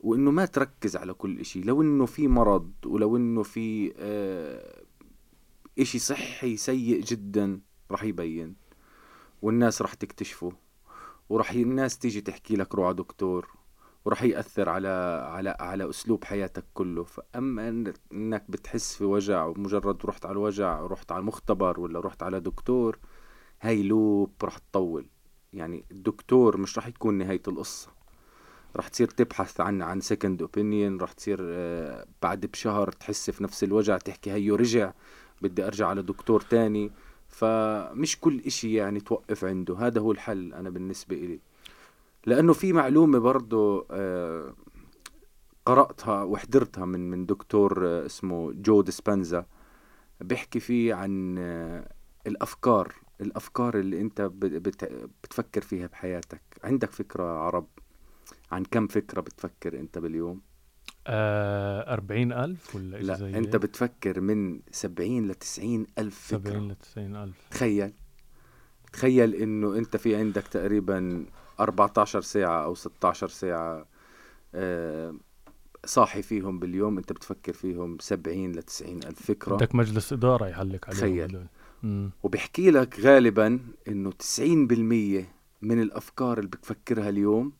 [0.00, 1.60] وإنه ما تركز على كل إشي.
[1.60, 4.82] لو إنه في مرض ولو إنه في آه
[5.78, 8.56] إشي صحي سيء جدا رح يبين.
[9.42, 10.52] والناس رح تكتشفه.
[11.28, 13.48] ورح الناس تيجي تحكي لك روح دكتور
[14.04, 14.88] وراح يأثر على
[15.28, 17.04] على على أسلوب حياتك كله.
[17.04, 17.68] فأما
[18.12, 22.98] إنك بتحس في وجع ومجرد رحت على الوجع رحت على المختبر ولا رحت على دكتور
[23.62, 25.06] هاي loop راح تطول.
[25.52, 27.90] يعني الدكتور مش راح يكون نهاية القصة.
[28.76, 33.64] راح تصير تبحث عن عن second opinion راح تصير آه، بعد بشهر تحس في نفس
[33.64, 34.92] الوجع تحكي هيو رجع
[35.42, 36.92] بدي أرجع على دكتور تاني.
[37.34, 39.76] فمش كل إشي يعني توقف عنده.
[39.78, 41.40] هذا هو الحل أنا بالنسبة إلي.
[42.26, 44.54] لأنه في معلومة برضه آه،
[45.66, 49.46] قرأتها وحضرتها من من دكتور آه، اسمه جو ديسبنزا.
[50.20, 51.92] بيحكي فيه عن آه،
[52.26, 54.20] الأفكار الأفكار اللي أنت
[55.22, 56.42] بتفكر فيها بحياتك.
[56.64, 57.66] عندك فكرة عرب
[58.52, 60.40] عن كم فكرة بتفكر أنت باليوم؟
[61.06, 66.38] أربعين ألف ولا لا زي أنت بتفكر من سبعين لتسعين ألف فكرة.
[66.38, 67.36] سبعين لتسعين ألف.
[67.50, 67.92] تخيل.
[68.92, 71.26] تخيل إنه أنت في عندك تقريبا
[71.60, 73.86] 14 ساعة أو 16 ساعة
[74.54, 75.14] آه،
[75.84, 79.54] صاحي فيهم باليوم أنت بتفكر فيهم 70 ل 90 ألف فكرة.
[79.56, 81.46] بدك مجلس إدارة يحلك عليهم تخيل.
[82.22, 85.24] وبيحكي لك غالبا إنه 90%
[85.62, 87.52] من الأفكار اللي بتفكرها اليوم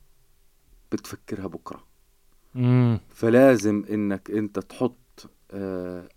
[0.92, 1.84] بتفكرها بكرة.
[2.54, 3.00] مم.
[3.14, 6.08] فلازم إنك أنت تحط آه،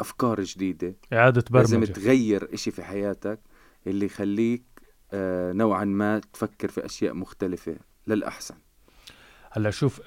[0.00, 0.94] أفكار جديدة.
[1.12, 1.60] إعادة برمجة.
[1.60, 3.40] لازم تغير إشي في حياتك
[3.86, 4.62] اللي يخليك
[5.12, 7.76] آه، نوعا ما تفكر في أشياء مختلفة
[8.06, 8.54] للأحسن.
[9.52, 10.00] هلأ شوف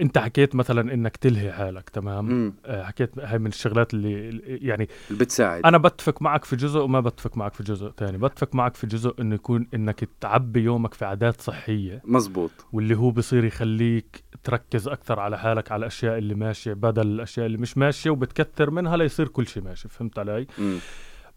[0.00, 2.54] أنت حكيت مثلا إنك تلهي حالك تمام؟ مم.
[2.66, 5.62] آه، حكيت هاي من الشغلات اللي يعني بتساعد.
[5.66, 8.18] أنا بتفق معك في جزء وما بتفق معك في جزء تاني.
[8.18, 12.02] بتفق معك في جزء إنه يكون إنك تعبي يومك في عادات صحية.
[12.04, 17.46] مزبوط واللي هو بصير يخليك تركز أكثر على حالك على الأشياء اللي ماشية بدل الأشياء
[17.46, 20.78] اللي مش ماشية وبتكثر منها ليصير كل شيء ماشي فهمت علي؟ مم.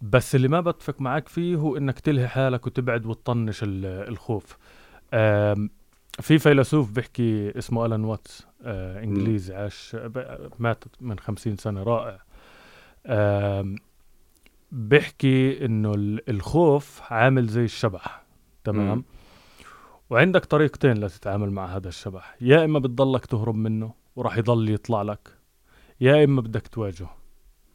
[0.01, 4.57] بس اللي ما بتفق معك فيه هو إنك تلهي حالك وتبعد وتطنش الخوف.
[6.21, 9.97] في فيلسوف بيحكي اسمه ألان واتس آه إنجليزي عاش
[10.59, 12.19] مات من خمسين سنة رائع.
[14.71, 15.91] بيحكي إنه
[16.29, 18.23] الخوف عامل زي الشبح
[18.63, 19.03] تمام؟
[20.09, 22.35] وعندك طريقتين لتتعامل مع هذا الشبح.
[22.41, 25.37] يا إما بتضلك تهرب منه وراح يضل يطلع لك
[26.01, 27.15] يا إما بدك تواجهه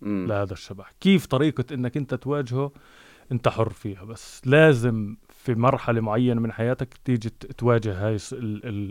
[0.01, 0.27] مم.
[0.29, 0.93] لهذا الشبح.
[1.01, 2.73] كيف طريقة إنك أنت تواجهه؟
[3.33, 8.19] أنت حر فيها بس لازم في مرحلة معينة من حياتك تيجي تواجه هاي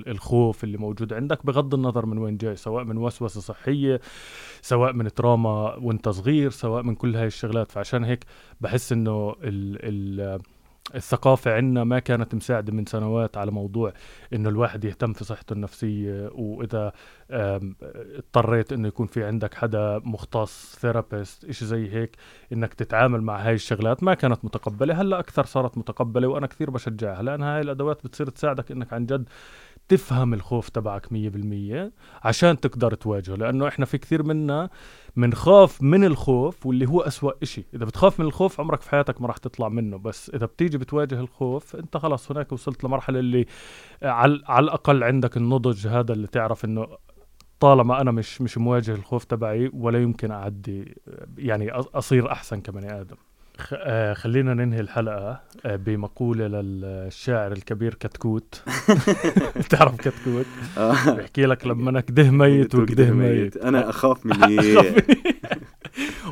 [0.08, 4.02] الخوف اللي موجود عندك بغض النظر من وين جاي سواء من وسوسة صحية
[4.62, 7.72] سواء من trauma وانت صغير سواء من كل هاي الشغلات.
[7.72, 8.26] فعشان هيك
[8.62, 9.78] بحس إنه ال
[10.22, 10.42] ال
[10.96, 13.94] الثقافة عندنا ما كانت مساعدة من سنوات على موضوع
[14.34, 16.94] إنه الواحد يهتم في صحته النفسية وإذا
[17.32, 22.16] اضطريت إنه يكون في عندك حدا مختص therapist إشي زي هيك
[22.54, 25.02] إنك تتعامل مع هاي الشغلات ما كانت متقبلة.
[25.02, 29.30] هلأ أكثر صارت متقبلة وأنا كثير بشجعها لأن هاي الأدوات بتصير تساعدك إنك عن جد
[29.88, 31.92] تفهم الخوف تبعك مية بالمية
[32.24, 34.70] عشان تقدر تواجهه لأنه إحنا في كثير منا
[35.16, 37.66] بنخاف من الخوف واللي هو أسوأ إشي.
[37.74, 41.20] إذا بتخاف من الخوف عمرك في حياتك ما راح تطلع منه بس إذا بتيجي بتواجه
[41.20, 43.46] الخوف أنت خلاص هناك وصلت لمرحلة اللي
[44.04, 46.88] على, على الأقل عندك النضج هذا اللي تعرف إنه
[47.60, 51.02] طالما أنا مش مش مواجه الخوف تبعي ولا يمكن أعدي
[51.38, 53.16] يعني أصير أحسن كبني آدم.
[54.14, 58.64] خلينا ننهي الحلقة آه، بمقولة للشاعر الكبير كتكوت.
[59.70, 60.46] تعرف كتكوت؟
[60.78, 61.12] آه.
[61.16, 63.58] بيحكي لك لما كده ميت وكده ميت.
[63.58, 64.36] أنا أخاف من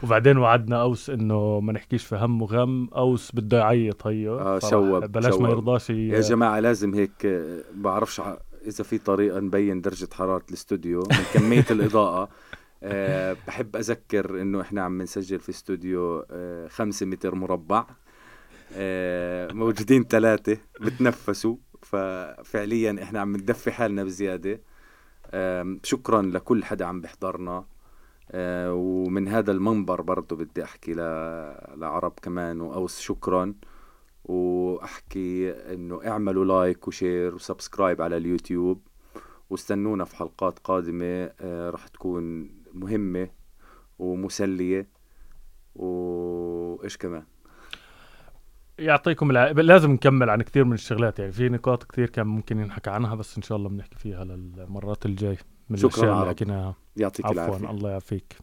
[0.03, 2.89] وبعدين وعدنا أوس إنه ما نحكيش في هم وغم.
[2.95, 4.39] أوس بده يعيط هيو.
[4.39, 5.41] آه شوب بلاش شوب.
[5.41, 7.27] ما يرضاش يا جماعة لازم هيك
[7.75, 8.21] بعرفش
[8.67, 12.29] إذا في طريقة نبين درجة حرارة الاستوديو من كمية الإضاءة.
[12.83, 17.85] أه بحب أذكر إنه إحنا عم نسجل في استوديو أه خمسة متر مربع.
[18.73, 21.55] أه موجودين ثلاثة بتنفسوا.
[21.81, 24.61] ففعليا إحنا عم ندفي حالنا بزيادة.
[25.83, 27.65] شكرا لكل حدا عم بيحضرنا.
[28.35, 30.93] ومن هذا المنبر برضو بدي أحكي
[31.75, 33.53] لعرب كمان وأوس شكرا.
[34.25, 38.81] وأحكي إنه اعملوا like و share و subscribe على اليوتيوب.
[39.49, 43.29] واستنونا في حلقات قادمة آه، رح تكون مهمة
[43.99, 44.87] ومسلية
[45.75, 47.23] وإيش كمان؟
[48.79, 52.89] يعطيكم العافية لازم نكمل عن كثير من الشغلات يعني في نقاط كثير كان ممكن ينحكى
[52.89, 55.37] عنها بس إن شاء الله بنحكي فيها للمرات الجاي
[55.69, 56.75] من شكرا الأشياء اللي حكيناها.
[56.97, 57.69] يعطيك عفوا العافية.
[57.69, 58.37] الله يعافيك.